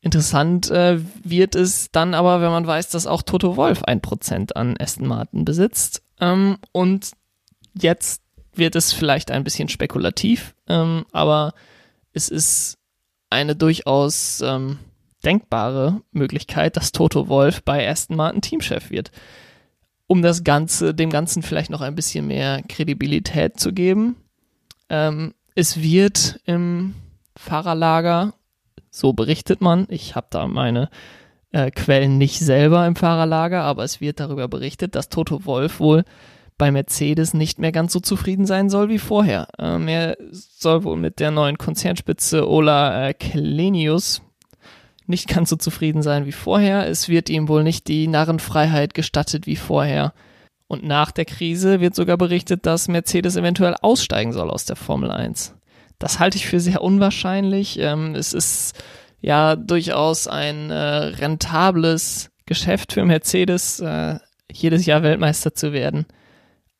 Interessant 0.00 0.72
äh, 0.72 0.98
wird 1.22 1.54
es 1.54 1.92
dann 1.92 2.14
aber, 2.14 2.40
wenn 2.40 2.50
man 2.50 2.66
weiß, 2.66 2.88
dass 2.88 3.06
auch 3.06 3.22
Toto 3.22 3.56
Wolf 3.56 3.84
ein 3.84 4.00
Prozent 4.00 4.56
an 4.56 4.76
Aston 4.76 5.06
Martin 5.06 5.44
besitzt. 5.44 6.02
Ähm, 6.20 6.58
und 6.72 7.12
Jetzt 7.80 8.22
wird 8.54 8.76
es 8.76 8.92
vielleicht 8.92 9.30
ein 9.30 9.44
bisschen 9.44 9.68
spekulativ, 9.68 10.54
ähm, 10.68 11.04
aber 11.12 11.54
es 12.12 12.28
ist 12.28 12.78
eine 13.30 13.56
durchaus 13.56 14.40
ähm, 14.40 14.78
denkbare 15.24 16.02
Möglichkeit, 16.12 16.76
dass 16.76 16.92
Toto 16.92 17.28
Wolf 17.28 17.62
bei 17.64 17.88
Aston 17.88 18.16
Martin 18.16 18.42
Teamchef 18.42 18.90
wird. 18.90 19.10
Um 20.06 20.22
das 20.22 20.44
Ganze, 20.44 20.94
dem 20.94 21.10
Ganzen 21.10 21.42
vielleicht 21.42 21.70
noch 21.70 21.80
ein 21.80 21.94
bisschen 21.94 22.26
mehr 22.26 22.62
Kredibilität 22.68 23.58
zu 23.58 23.72
geben. 23.72 24.16
Ähm, 24.88 25.34
es 25.54 25.80
wird 25.80 26.40
im 26.44 26.94
Fahrerlager, 27.36 28.34
so 28.90 29.12
berichtet 29.12 29.60
man, 29.60 29.86
ich 29.88 30.14
habe 30.14 30.26
da 30.30 30.46
meine 30.46 30.90
äh, 31.52 31.70
Quellen 31.70 32.18
nicht 32.18 32.38
selber 32.38 32.86
im 32.86 32.96
Fahrerlager, 32.96 33.62
aber 33.62 33.82
es 33.82 34.00
wird 34.00 34.20
darüber 34.20 34.46
berichtet, 34.46 34.94
dass 34.94 35.08
Toto 35.08 35.46
Wolf 35.46 35.80
wohl 35.80 36.04
bei 36.56 36.70
Mercedes 36.70 37.34
nicht 37.34 37.58
mehr 37.58 37.72
ganz 37.72 37.92
so 37.92 38.00
zufrieden 38.00 38.46
sein 38.46 38.70
soll 38.70 38.88
wie 38.88 38.98
vorher. 38.98 39.48
Ähm, 39.58 39.88
er 39.88 40.16
soll 40.30 40.84
wohl 40.84 40.96
mit 40.96 41.18
der 41.20 41.30
neuen 41.30 41.58
Konzernspitze 41.58 42.48
Ola 42.48 43.08
äh, 43.08 43.14
Kelenius 43.14 44.22
nicht 45.06 45.28
ganz 45.28 45.50
so 45.50 45.56
zufrieden 45.56 46.02
sein 46.02 46.26
wie 46.26 46.32
vorher. 46.32 46.88
Es 46.88 47.08
wird 47.08 47.28
ihm 47.28 47.48
wohl 47.48 47.62
nicht 47.62 47.88
die 47.88 48.06
Narrenfreiheit 48.06 48.94
gestattet 48.94 49.46
wie 49.46 49.56
vorher. 49.56 50.14
Und 50.66 50.84
nach 50.84 51.10
der 51.10 51.26
Krise 51.26 51.80
wird 51.80 51.94
sogar 51.94 52.16
berichtet, 52.16 52.64
dass 52.66 52.88
Mercedes 52.88 53.36
eventuell 53.36 53.74
aussteigen 53.82 54.32
soll 54.32 54.50
aus 54.50 54.64
der 54.64 54.76
Formel 54.76 55.10
1. 55.10 55.54
Das 55.98 56.18
halte 56.18 56.36
ich 56.36 56.46
für 56.46 56.60
sehr 56.60 56.82
unwahrscheinlich. 56.82 57.78
Ähm, 57.78 58.14
es 58.14 58.32
ist 58.32 58.74
ja 59.20 59.56
durchaus 59.56 60.26
ein 60.26 60.70
äh, 60.70 60.76
rentables 60.76 62.30
Geschäft 62.46 62.92
für 62.92 63.04
Mercedes, 63.04 63.80
äh, 63.80 64.18
jedes 64.50 64.86
Jahr 64.86 65.02
Weltmeister 65.02 65.54
zu 65.54 65.72
werden. 65.72 66.06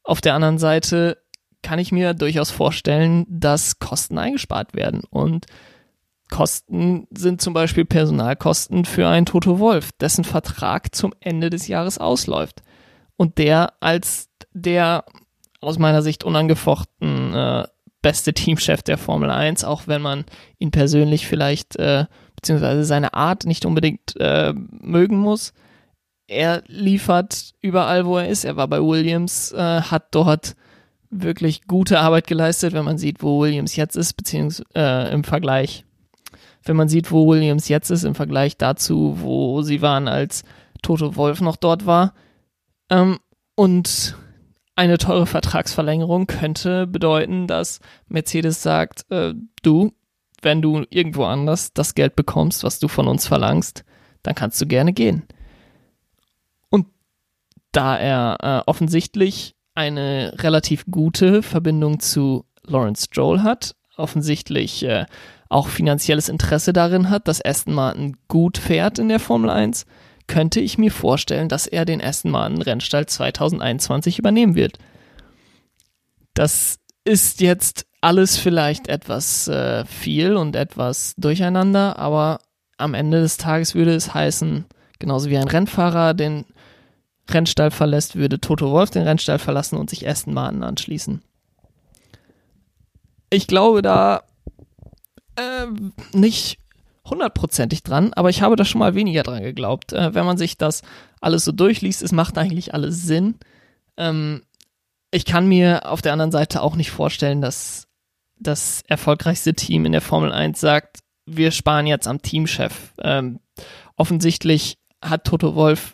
Auf 0.05 0.21
der 0.21 0.35
anderen 0.35 0.59
Seite 0.59 1.19
kann 1.63 1.79
ich 1.79 1.91
mir 1.91 2.15
durchaus 2.15 2.51
vorstellen, 2.51 3.27
dass 3.29 3.79
Kosten 3.79 4.19
eingespart 4.19 4.75
werden. 4.75 5.03
Und 5.11 5.47
Kosten 6.31 7.09
sind 7.11 7.41
zum 7.41 7.55
Beispiel 7.55 7.85
Personalkosten 7.85 8.85
für 8.85 9.09
einen 9.09 9.27
Toto 9.27 9.59
Wolf, 9.59 9.93
dessen 9.93 10.25
Vertrag 10.25 10.95
zum 10.95 11.15
Ende 11.21 11.51
des 11.51 11.67
Jahres 11.67 11.99
ausläuft. 11.99 12.63
Und 13.17 13.39
der 13.39 13.73
als 13.81 14.29
der 14.53 15.05
aus 15.61 15.79
meiner 15.79 16.03
Sicht 16.03 16.25
unangefochten 16.25 17.35
äh, 17.35 17.65
beste 18.03 18.35
Teamchef 18.35 18.83
der 18.83 18.99
Formel 18.99 19.31
1, 19.31 19.65
auch 19.65 19.87
wenn 19.87 20.03
man 20.03 20.25
ihn 20.59 20.71
persönlich 20.71 21.27
vielleicht, 21.27 21.77
äh, 21.77 22.05
beziehungsweise 22.37 22.85
seine 22.85 23.15
Art 23.15 23.47
nicht 23.47 23.65
unbedingt 23.65 24.15
äh, 24.21 24.53
mögen 24.53 25.17
muss, 25.17 25.55
er 26.27 26.63
liefert 26.67 27.55
überall, 27.61 28.07
wo 28.07 28.19
er 28.19 28.29
ist. 28.29 28.45
Er 28.45 28.57
war 28.57 28.69
bei 28.69 28.81
Williams, 28.81 29.53
äh, 29.53 29.83
hat 29.83 30.15
dort 30.15 30.57
wirklich 31.11 31.67
gute 31.67 32.01
Arbeit 32.01 32.27
geleistet, 32.27 32.73
wenn 32.73 32.85
man 32.85 32.99
sieht, 32.99 33.23
wo 33.23 33.41
Williams 33.41 33.77
jetzt 33.77 33.97
ist, 33.97 34.15
beziehungsweise 34.15 34.65
äh, 34.75 35.13
im 35.13 35.25
Vergleich. 35.25 35.85
Wenn 36.65 36.77
man 36.77 36.89
sieht, 36.89 37.13
wo 37.13 37.29
Williams 37.29 37.69
jetzt 37.69 37.91
ist, 37.91 38.05
im 38.05 38.15
Vergleich 38.15 38.57
dazu, 38.57 39.19
wo 39.21 39.63
sie 39.63 39.83
waren, 39.83 40.09
als 40.09 40.45
Toto 40.83 41.17
Wolf 41.17 41.41
noch 41.41 41.57
dort 41.57 41.87
war. 41.87 42.15
Ähm, 42.91 43.19
und 43.55 44.17
eine 44.75 44.99
teure 44.99 45.27
Vertragsverlängerung 45.27 46.27
könnte 46.27 46.87
bedeuten, 46.87 47.47
dass 47.47 47.81
Mercedes 48.09 48.63
sagt, 48.63 49.09
äh, 49.11 49.35
du, 49.63 49.93
wenn 50.43 50.63
du 50.63 50.85
irgendwo 50.91 51.25
anders 51.25 51.75
das 51.75 51.95
Geld 51.95 52.17
bekommst, 52.17 52.65
was 52.65 52.81
du 52.81 52.89
von 52.89 53.07
uns 53.07 53.27
verlangst, 53.27 53.85
dann 54.23 54.35
kannst 54.35 54.61
du 54.61 54.67
gerne 54.67 54.93
gehen 54.93 55.25
da 57.75 57.97
er 57.97 58.37
äh, 58.41 58.71
offensichtlich 58.71 59.55
eine 59.75 60.33
relativ 60.39 60.85
gute 60.91 61.43
Verbindung 61.43 62.01
zu 62.01 62.45
Lawrence 62.65 63.07
Stroll 63.07 63.43
hat, 63.43 63.75
offensichtlich 63.97 64.85
äh, 64.85 65.07
auch 65.49 65.69
finanzielles 65.69 66.29
Interesse 66.29 66.73
darin 66.73 67.11
hat, 67.11 67.29
dass 67.29 67.45
Aston 67.45 67.75
Martin 67.75 68.17
gut 68.29 68.59
fährt 68.59 68.99
in 68.99 69.09
der 69.09 69.21
Formel 69.21 69.51
1, 69.51 69.87
könnte 70.27 70.61
ich 70.61 70.79
mir 70.79 70.91
vorstellen, 70.91 71.49
dass 71.49 71.67
er 71.67 71.85
den 71.85 72.03
Aston 72.03 72.31
Martin 72.31 72.63
Rennstall 72.63 73.07
2021 73.07 74.19
übernehmen 74.19 74.55
wird. 74.55 74.79
Das 76.33 76.79
ist 77.05 77.41
jetzt 77.41 77.87
alles 78.01 78.37
vielleicht 78.37 78.89
etwas 78.89 79.49
äh, 79.49 79.85
viel 79.85 80.37
und 80.37 80.57
etwas 80.57 81.15
durcheinander, 81.17 81.99
aber 81.99 82.39
am 82.79 82.95
Ende 82.95 83.21
des 83.21 83.37
Tages 83.37 83.75
würde 83.75 83.95
es 83.95 84.15
heißen, 84.15 84.65
genauso 84.99 85.31
wie 85.31 85.39
ein 85.39 85.49
Rennfahrer 85.49 86.15
den 86.15 86.45
Rennstall 87.29 87.71
verlässt, 87.71 88.17
würde 88.17 88.41
Toto 88.41 88.71
Wolf 88.71 88.91
den 88.91 89.03
Rennstall 89.03 89.39
verlassen 89.39 89.77
und 89.79 89.91
sich 89.91 90.09
Aston 90.09 90.35
Martin 90.35 90.63
anschließen. 90.63 91.23
Ich 93.31 93.47
glaube 93.47 93.83
da 93.83 94.23
äh, 95.37 95.67
nicht 96.13 96.59
hundertprozentig 97.07 97.83
dran, 97.83 98.13
aber 98.15 98.31
ich 98.31 98.43
habe 98.43 98.57
da 98.57 98.65
schon 98.65 98.79
mal 98.79 98.95
weniger 98.95 99.23
dran 99.23 99.43
geglaubt. 99.43 99.93
Äh, 99.93 100.15
wenn 100.15 100.25
man 100.25 100.39
sich 100.39 100.57
das 100.57 100.83
alles 101.21 101.45
so 101.45 101.53
durchliest, 101.53 102.03
es 102.03 102.13
macht 102.13 102.39
eigentlich 102.39 102.75
alles 102.75 103.03
Sinn. 103.03 103.37
Ähm, 103.97 104.43
ich 105.11 105.25
kann 105.25 105.47
mir 105.47 105.91
auf 105.91 106.03
der 106.03 106.13
anderen 106.13 106.33
Seite 106.33 106.63
auch 106.63 106.77
nicht 106.77 106.91
vorstellen, 106.91 107.41
dass 107.41 107.87
das 108.39 108.83
erfolgreichste 108.89 109.55
Team 109.55 109.87
in 109.87 109.93
der 109.93 110.01
Formel 110.01 110.33
1 110.33 110.61
sagt, 110.61 111.01
wir 111.27 111.51
sparen 111.51 111.87
jetzt 111.87 112.09
am 112.09 112.21
Teamchef. 112.21 112.93
Ähm, 112.99 113.41
offensichtlich 113.97 114.79
hat 115.03 115.25
Toto 115.25 115.55
Wolf 115.55 115.94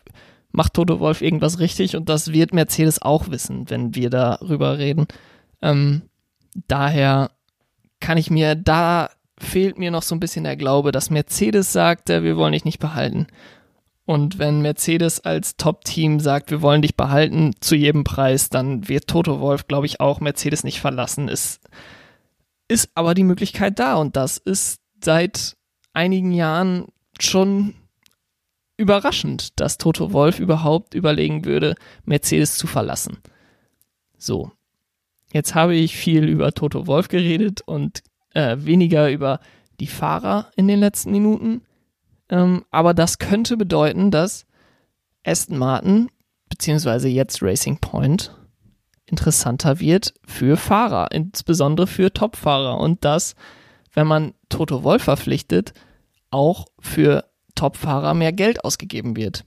macht 0.53 0.75
Toto 0.75 1.01
Wolf 1.01 1.23
irgendwas 1.23 1.59
richtig 1.59 1.97
und 1.97 2.09
das 2.09 2.33
wird 2.33 2.53
Mercedes 2.53 3.03
auch 3.03 3.31
wissen, 3.31 3.69
wenn 3.71 3.95
wir 3.95 4.11
darüber 4.11 4.79
reden. 4.79 5.07
Ähm, 5.63 6.03
daher 6.69 7.31
kann 8.01 8.19
ich 8.19 8.31
mir, 8.31 8.55
da 8.55 9.11
fehlt 9.39 9.79
mir 9.79 9.91
noch 9.91 10.03
so 10.03 10.15
ein 10.15 10.21
bisschen 10.21 10.45
der 10.45 10.57
Glaube, 10.57 10.93
dass 10.93 11.11
Mercedes 11.11 11.73
sagt, 11.73 12.11
äh, 12.11 12.23
wir 12.23 12.37
wollen 12.37 12.53
dich 12.53 12.65
nicht 12.65 12.79
behalten. 12.79 13.27
Und 14.05 14.39
wenn 14.39 14.61
Mercedes 14.61 15.21
als 15.21 15.57
Top-Team 15.57 16.19
sagt, 16.19 16.51
wir 16.51 16.63
wollen 16.63 16.83
dich 16.83 16.97
behalten 16.97 17.53
zu 17.61 17.77
jedem 17.77 18.03
Preis, 18.03 18.49
dann 18.49 18.89
wird 18.89 19.07
Toto 19.07 19.41
Wolf, 19.41 19.69
glaube 19.69 19.87
ich, 19.87 20.01
auch 20.01 20.21
Mercedes 20.21 20.65
nicht 20.65 20.81
verlassen. 20.81 21.29
Es 21.29 21.61
ist 22.67 22.91
aber 22.95 23.15
die 23.15 23.25
Möglichkeit 23.25 23.79
da 23.79 23.95
und 23.95 24.17
das 24.17 24.37
ist 24.37 24.81
seit 25.03 25.57
einigen 25.93 26.33
Jahren 26.33 26.87
schon 27.21 27.75
überraschend, 28.81 29.61
dass 29.61 29.79
Toto 29.79 30.13
Wolf 30.13 30.41
überhaupt 30.41 30.95
überlegen 30.95 31.45
würde, 31.45 31.77
Mercedes 32.05 32.57
zu 32.57 32.67
verlassen. 32.67 33.19
So. 34.19 34.51
Jetzt 35.33 35.55
habe 35.55 35.77
ich 35.77 35.97
viel 35.97 36.25
über 36.25 36.53
Toto 36.53 36.89
Wolf 36.89 37.07
geredet 37.07 37.61
und 37.65 38.03
äh, 38.35 38.57
weniger 38.59 39.11
über 39.11 39.39
die 39.79 39.87
Fahrer 39.87 40.51
in 40.57 40.67
den 40.67 40.81
letzten 40.81 41.13
Minuten. 41.13 41.63
Ähm, 42.29 42.65
aber 42.71 42.95
das 42.95 43.19
könnte 43.19 43.57
bedeuten, 43.57 44.11
dass 44.11 44.47
Aston 45.25 45.59
Martin 45.59 46.11
beziehungsweise 46.49 47.09
jetzt 47.09 47.43
Racing 47.43 47.79
Point 47.79 48.35
interessanter 49.07 49.81
wird 49.81 50.15
für 50.27 50.57
Fahrer, 50.57 51.13
insbesondere 51.13 51.87
für 51.87 52.13
Topfahrer 52.13 52.79
und 52.79 53.05
dass, 53.05 53.35
wenn 53.93 54.07
man 54.07 54.35
Toto 54.49 54.83
Wolf 54.83 55.05
verpflichtet, 55.05 55.73
auch 56.31 56.67
für 56.81 57.30
Topfahrer 57.61 58.15
mehr 58.15 58.33
Geld 58.33 58.65
ausgegeben 58.65 59.17
wird. 59.17 59.45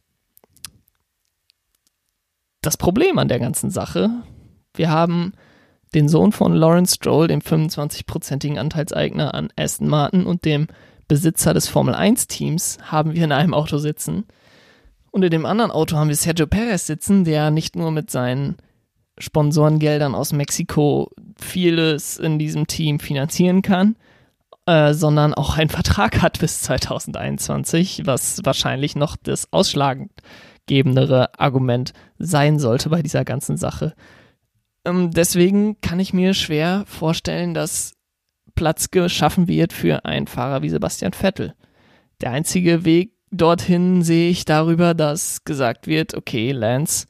Das 2.61 2.77
Problem 2.77 3.17
an 3.17 3.27
der 3.27 3.39
ganzen 3.39 3.71
Sache, 3.71 4.11
wir 4.75 4.91
haben 4.91 5.33
den 5.95 6.07
Sohn 6.07 6.31
von 6.31 6.53
Lawrence 6.53 6.93
Stroll, 6.93 7.27
dem 7.27 7.39
25-prozentigen 7.39 8.59
Anteilseigner 8.59 9.33
an 9.33 9.49
Aston 9.55 9.87
Martin 9.87 10.27
und 10.27 10.45
dem 10.45 10.67
Besitzer 11.07 11.55
des 11.55 11.67
Formel 11.67 11.95
1-Teams, 11.95 12.77
haben 12.83 13.15
wir 13.15 13.23
in 13.23 13.31
einem 13.31 13.55
Auto 13.55 13.79
sitzen. 13.79 14.25
In 15.11 15.21
dem 15.21 15.47
anderen 15.47 15.71
Auto 15.71 15.95
haben 15.95 16.09
wir 16.09 16.15
Sergio 16.15 16.45
Perez 16.45 16.85
sitzen, 16.85 17.23
der 17.23 17.49
nicht 17.49 17.75
nur 17.75 17.89
mit 17.89 18.11
seinen 18.11 18.57
Sponsorengeldern 19.17 20.13
aus 20.13 20.33
Mexiko 20.33 21.09
vieles 21.39 22.19
in 22.19 22.37
diesem 22.37 22.67
Team 22.67 22.99
finanzieren 22.99 23.63
kann, 23.63 23.95
äh, 24.65 24.93
sondern 24.93 25.33
auch 25.33 25.57
einen 25.57 25.69
Vertrag 25.69 26.21
hat 26.21 26.39
bis 26.39 26.61
2021, 26.61 28.03
was 28.05 28.39
wahrscheinlich 28.43 28.95
noch 28.95 29.15
das 29.15 29.51
ausschlaggebendere 29.51 31.37
Argument 31.39 31.93
sein 32.17 32.59
sollte 32.59 32.89
bei 32.89 33.01
dieser 33.01 33.25
ganzen 33.25 33.57
Sache. 33.57 33.93
Ähm, 34.85 35.11
deswegen 35.11 35.79
kann 35.81 35.99
ich 35.99 36.13
mir 36.13 36.33
schwer 36.33 36.83
vorstellen, 36.87 37.53
dass 37.53 37.93
Platz 38.55 38.91
geschaffen 38.91 39.47
wird 39.47 39.73
für 39.73 40.05
einen 40.05 40.27
Fahrer 40.27 40.61
wie 40.61 40.69
Sebastian 40.69 41.13
Vettel. 41.13 41.53
Der 42.21 42.31
einzige 42.31 42.85
Weg 42.85 43.13
dorthin 43.31 44.03
sehe 44.03 44.29
ich 44.29 44.45
darüber, 44.45 44.93
dass 44.93 45.43
gesagt 45.43 45.87
wird, 45.87 46.13
okay, 46.13 46.51
Lance, 46.51 47.07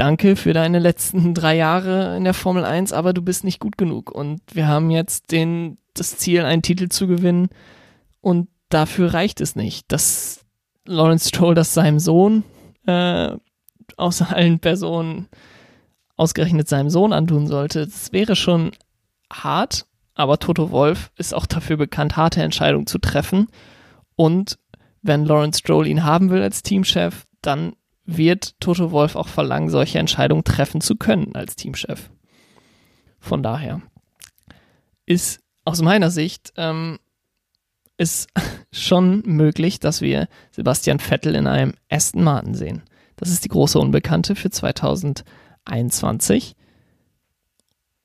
danke 0.00 0.34
für 0.34 0.54
deine 0.54 0.78
letzten 0.78 1.34
drei 1.34 1.56
Jahre 1.56 2.16
in 2.16 2.24
der 2.24 2.32
Formel 2.32 2.64
1, 2.64 2.94
aber 2.94 3.12
du 3.12 3.20
bist 3.20 3.44
nicht 3.44 3.60
gut 3.60 3.76
genug. 3.76 4.10
Und 4.10 4.40
wir 4.52 4.66
haben 4.66 4.90
jetzt 4.90 5.30
den, 5.30 5.76
das 5.92 6.16
Ziel, 6.16 6.44
einen 6.44 6.62
Titel 6.62 6.88
zu 6.88 7.06
gewinnen. 7.06 7.50
Und 8.22 8.48
dafür 8.70 9.12
reicht 9.12 9.42
es 9.42 9.56
nicht, 9.56 9.92
dass 9.92 10.46
Lawrence 10.86 11.28
Stroll 11.28 11.54
das 11.54 11.74
seinem 11.74 11.98
Sohn 11.98 12.44
äh, 12.86 13.36
außer 13.98 14.34
allen 14.34 14.58
Personen 14.58 15.28
ausgerechnet 16.16 16.66
seinem 16.66 16.88
Sohn 16.88 17.12
antun 17.12 17.46
sollte. 17.46 17.86
Das 17.86 18.10
wäre 18.12 18.36
schon 18.36 18.72
hart, 19.30 19.86
aber 20.14 20.38
Toto 20.38 20.70
Wolf 20.70 21.10
ist 21.16 21.34
auch 21.34 21.44
dafür 21.44 21.76
bekannt, 21.76 22.16
harte 22.16 22.42
Entscheidungen 22.42 22.86
zu 22.86 22.98
treffen. 22.98 23.48
Und 24.16 24.58
wenn 25.02 25.26
Lawrence 25.26 25.58
Stroll 25.58 25.86
ihn 25.86 26.04
haben 26.04 26.30
will 26.30 26.42
als 26.42 26.62
Teamchef, 26.62 27.26
dann 27.42 27.74
wird 28.16 28.60
Toto 28.60 28.90
Wolf 28.90 29.16
auch 29.16 29.28
verlangen, 29.28 29.70
solche 29.70 29.98
Entscheidungen 29.98 30.44
treffen 30.44 30.80
zu 30.80 30.96
können 30.96 31.34
als 31.34 31.56
Teamchef. 31.56 32.10
Von 33.18 33.42
daher 33.42 33.82
ist 35.06 35.40
aus 35.64 35.82
meiner 35.82 36.10
Sicht 36.10 36.52
ähm, 36.56 36.98
ist 37.96 38.28
schon 38.72 39.22
möglich, 39.26 39.80
dass 39.80 40.00
wir 40.00 40.28
Sebastian 40.50 40.98
Vettel 40.98 41.34
in 41.34 41.46
einem 41.46 41.74
Aston 41.88 42.24
Martin 42.24 42.54
sehen. 42.54 42.82
Das 43.16 43.30
ist 43.30 43.44
die 43.44 43.48
große 43.48 43.78
Unbekannte 43.78 44.34
für 44.34 44.50
2021. 44.50 46.56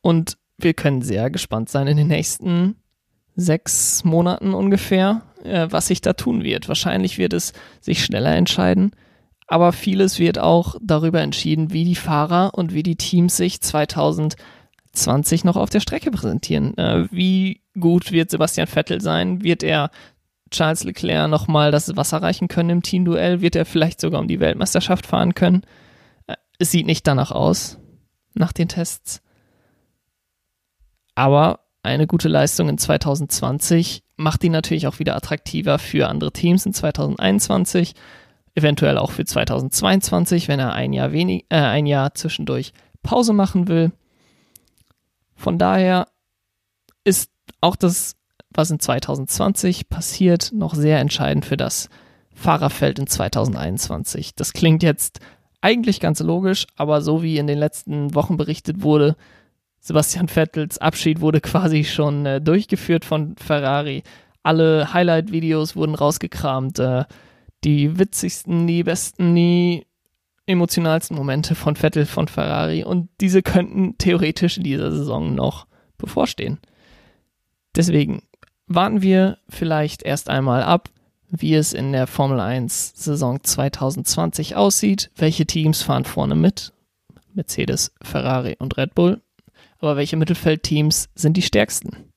Und 0.02 0.38
wir 0.58 0.74
können 0.74 1.02
sehr 1.02 1.30
gespannt 1.30 1.70
sein 1.70 1.88
in 1.88 1.98
den 1.98 2.08
nächsten 2.08 2.76
sechs 3.36 4.04
Monaten 4.04 4.54
ungefähr, 4.54 5.24
äh, 5.44 5.68
was 5.70 5.88
sich 5.88 6.02
da 6.02 6.14
tun 6.14 6.44
wird. 6.44 6.68
Wahrscheinlich 6.68 7.18
wird 7.18 7.34
es 7.34 7.54
sich 7.82 8.04
schneller 8.04 8.36
entscheiden 8.36 8.92
aber 9.48 9.72
vieles 9.74 10.20
wird 10.20 10.40
auch 10.40 10.76
darüber 10.82 11.22
entschieden, 11.22 11.72
wie 11.72 11.86
die 11.86 11.96
Fahrer 11.96 12.54
und 12.54 12.74
wie 12.74 12.84
die 12.84 12.96
Teams 12.96 13.38
sich 13.38 13.62
2020 13.62 15.44
noch 15.44 15.56
auf 15.56 15.70
der 15.70 15.82
Strecke 15.82 16.12
präsentieren. 16.12 16.78
Äh, 16.78 17.08
wie 17.12 17.62
gut 17.80 18.12
wird 18.12 18.32
Sebastian 18.32 18.68
Vettel 18.68 19.02
sein? 19.02 19.44
Wird 19.44 19.62
er 19.62 19.92
Charles 20.50 20.84
Leclerc 20.84 21.30
nochmal 21.30 21.72
das 21.72 21.96
Wasser 21.96 22.22
reichen 22.22 22.48
können 22.48 22.70
im 22.70 22.82
Teamduell? 22.82 23.42
Wird 23.42 23.56
er 23.56 23.66
vielleicht 23.66 24.02
sogar 24.02 24.20
um 24.20 24.28
die 24.28 24.40
Weltmeisterschaft 24.40 25.06
fahren 25.06 25.36
können? 25.36 25.64
Äh, 26.28 26.36
es 26.58 26.72
sieht 26.72 26.88
nicht 26.88 27.06
danach 27.06 27.32
aus, 27.32 27.78
nach 28.34 28.52
den 28.52 28.68
Tests. 28.68 29.22
Aber 31.14 31.60
eine 31.84 32.08
gute 32.08 32.30
Leistung 32.30 32.68
in 32.68 32.80
2020 32.80 34.04
macht 34.18 34.44
ihn 34.44 34.52
natürlich 34.52 34.88
auch 34.88 34.98
wieder 34.98 35.16
attraktiver 35.16 35.78
für 35.78 36.10
andere 36.10 36.32
Teams 36.32 36.66
in 36.66 36.74
2021 36.74 37.94
eventuell 38.56 38.98
auch 38.98 39.12
für 39.12 39.26
2022, 39.26 40.48
wenn 40.48 40.60
er 40.60 40.74
ein 40.74 40.94
Jahr 40.94 41.12
wenig, 41.12 41.46
äh, 41.50 41.58
ein 41.58 41.86
Jahr 41.86 42.16
zwischendurch 42.16 42.74
Pause 43.04 43.34
machen 43.34 43.68
will. 43.68 43.92
Von 45.36 45.58
daher 45.60 46.08
ist 47.04 47.30
auch 47.62 47.76
das, 47.76 48.16
was 48.50 48.72
in 48.72 48.80
2020 48.80 49.90
passiert, 49.90 50.52
noch 50.54 50.74
sehr 50.74 51.00
entscheidend 51.00 51.46
für 51.46 51.58
das 51.58 51.90
Fahrerfeld 52.34 53.00
in 53.00 53.08
2021. 53.08 54.36
Das 54.36 54.54
klingt 54.54 54.82
jetzt 54.82 55.20
eigentlich 55.62 56.00
ganz 56.00 56.20
logisch, 56.22 56.66
aber 56.76 57.02
so 57.02 57.22
wie 57.22 57.38
in 57.38 57.48
den 57.48 57.58
letzten 57.58 58.16
Wochen 58.16 58.38
berichtet 58.38 58.82
wurde, 58.82 59.16
Sebastian 59.80 60.28
Vettels 60.28 60.80
Abschied 60.80 61.22
wurde 61.22 61.42
quasi 61.42 61.84
schon 61.84 62.26
äh, 62.26 62.42
durchgeführt 62.42 63.06
von 63.06 63.36
Ferrari. 63.38 64.02
Alle 64.42 64.94
Highlight-Videos 64.94 65.76
wurden 65.76 65.94
rausgekramt. 65.94 66.80
Äh, 66.80 67.06
die 67.66 67.98
witzigsten, 67.98 68.68
die 68.68 68.84
besten, 68.84 69.36
die 69.36 69.86
emotionalsten 70.46 71.18
Momente 71.18 71.56
von 71.56 71.76
Vettel, 71.76 72.06
von 72.06 72.28
Ferrari 72.28 72.84
und 72.84 73.10
diese 73.20 73.42
könnten 73.42 73.98
theoretisch 73.98 74.58
in 74.58 74.64
dieser 74.64 74.92
Saison 74.92 75.34
noch 75.34 75.66
bevorstehen. 75.98 76.60
Deswegen 77.76 78.22
warten 78.68 79.02
wir 79.02 79.40
vielleicht 79.50 80.04
erst 80.04 80.30
einmal 80.30 80.64
ab, 80.64 80.90
wie 81.30 81.56
es 81.56 81.74
in 81.74 81.92
der 81.92 82.08
Formel 82.08 82.40
1 82.40 82.94
Saison 82.96 83.44
2020 83.44 84.56
aussieht. 84.56 85.12
Welche 85.16 85.46
Teams 85.46 85.82
fahren 85.82 86.06
vorne 86.06 86.36
mit? 86.36 86.72
Mercedes, 87.34 87.92
Ferrari 88.02 88.56
und 88.60 88.78
Red 88.78 88.96
Bull. 88.96 89.22
Aber 89.80 89.98
welche 89.98 90.16
Mittelfeldteams 90.16 91.10
sind 91.16 91.36
die 91.36 91.42
stärksten? 91.42 92.12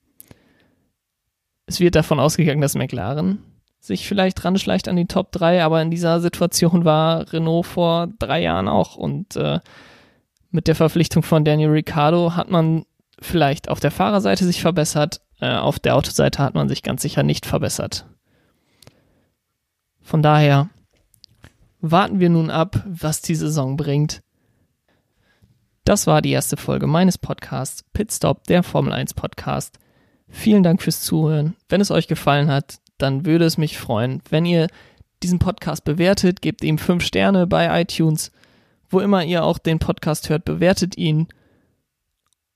Es 1.65 1.79
wird 1.79 1.95
davon 1.95 2.19
ausgegangen, 2.19 2.61
dass 2.61 2.75
McLaren 2.75 3.43
sich 3.79 4.07
vielleicht 4.07 4.43
ranschleicht 4.43 4.87
an 4.87 4.95
die 4.95 5.07
Top 5.07 5.31
3, 5.31 5.63
aber 5.63 5.81
in 5.81 5.91
dieser 5.91 6.19
Situation 6.19 6.85
war 6.85 7.31
Renault 7.31 7.65
vor 7.65 8.07
drei 8.19 8.41
Jahren 8.41 8.67
auch. 8.67 8.95
Und 8.95 9.35
äh, 9.35 9.59
mit 10.51 10.67
der 10.67 10.75
Verpflichtung 10.75 11.23
von 11.23 11.45
Daniel 11.45 11.69
Ricciardo 11.69 12.35
hat 12.35 12.49
man 12.49 12.85
vielleicht 13.21 13.69
auf 13.69 13.79
der 13.79 13.91
Fahrerseite 13.91 14.45
sich 14.45 14.61
verbessert, 14.61 15.21
äh, 15.39 15.55
auf 15.55 15.79
der 15.79 15.95
Autoseite 15.95 16.43
hat 16.43 16.55
man 16.55 16.67
sich 16.67 16.83
ganz 16.83 17.01
sicher 17.01 17.23
nicht 17.23 17.45
verbessert. 17.45 18.05
Von 20.01 20.21
daher 20.21 20.69
warten 21.81 22.19
wir 22.19 22.29
nun 22.29 22.49
ab, 22.49 22.83
was 22.85 23.21
die 23.21 23.35
Saison 23.35 23.77
bringt. 23.77 24.21
Das 25.85 26.07
war 26.07 26.21
die 26.21 26.31
erste 26.31 26.57
Folge 26.57 26.87
meines 26.87 27.17
Podcasts 27.17 27.83
Pitstop, 27.93 28.43
der 28.45 28.63
Formel 28.63 28.91
1 28.93 29.13
Podcast. 29.13 29.79
Vielen 30.27 30.63
Dank 30.63 30.81
fürs 30.81 31.01
Zuhören. 31.01 31.55
Wenn 31.69 31.81
es 31.81 31.89
euch 31.89 32.07
gefallen 32.07 32.51
hat, 32.51 32.79
dann 33.01 33.25
würde 33.25 33.45
es 33.45 33.57
mich 33.57 33.77
freuen, 33.77 34.21
wenn 34.29 34.45
ihr 34.45 34.67
diesen 35.23 35.39
Podcast 35.39 35.83
bewertet, 35.83 36.41
gebt 36.41 36.63
ihm 36.63 36.77
fünf 36.77 37.03
Sterne 37.03 37.47
bei 37.47 37.81
iTunes, 37.81 38.31
wo 38.89 38.99
immer 38.99 39.23
ihr 39.23 39.43
auch 39.43 39.57
den 39.57 39.79
Podcast 39.79 40.29
hört, 40.29 40.45
bewertet 40.45 40.97
ihn. 40.97 41.27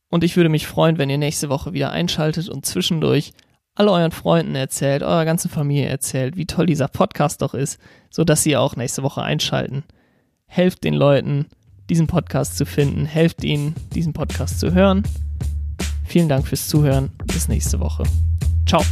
Und 0.09 0.23
ich 0.23 0.37
würde 0.37 0.49
mich 0.49 0.67
freuen, 0.67 0.97
wenn 0.97 1.09
ihr 1.09 1.17
nächste 1.17 1.49
Woche 1.49 1.73
wieder 1.73 1.91
einschaltet 1.91 2.49
und 2.49 2.65
zwischendurch 2.65 3.33
alle 3.75 3.91
euren 3.91 4.11
Freunden 4.11 4.55
erzählt, 4.55 5.01
eurer 5.01 5.25
ganzen 5.25 5.49
Familie 5.49 5.87
erzählt, 5.87 6.37
wie 6.37 6.45
toll 6.45 6.67
dieser 6.67 6.87
Podcast 6.87 7.41
doch 7.41 7.53
ist, 7.53 7.79
sodass 8.11 8.43
sie 8.43 8.55
auch 8.55 8.75
nächste 8.75 9.03
Woche 9.03 9.23
einschalten. 9.23 9.83
Helft 10.45 10.83
den 10.83 10.93
Leuten, 10.93 11.47
diesen 11.89 12.07
Podcast 12.07 12.57
zu 12.57 12.65
finden, 12.65 13.05
helft 13.05 13.43
ihnen, 13.43 13.75
diesen 13.93 14.13
Podcast 14.13 14.59
zu 14.59 14.73
hören. 14.73 15.03
Vielen 16.05 16.29
Dank 16.29 16.47
fürs 16.47 16.67
Zuhören. 16.67 17.11
Bis 17.25 17.47
nächste 17.47 17.79
Woche. 17.79 18.03
Ciao. 18.67 18.83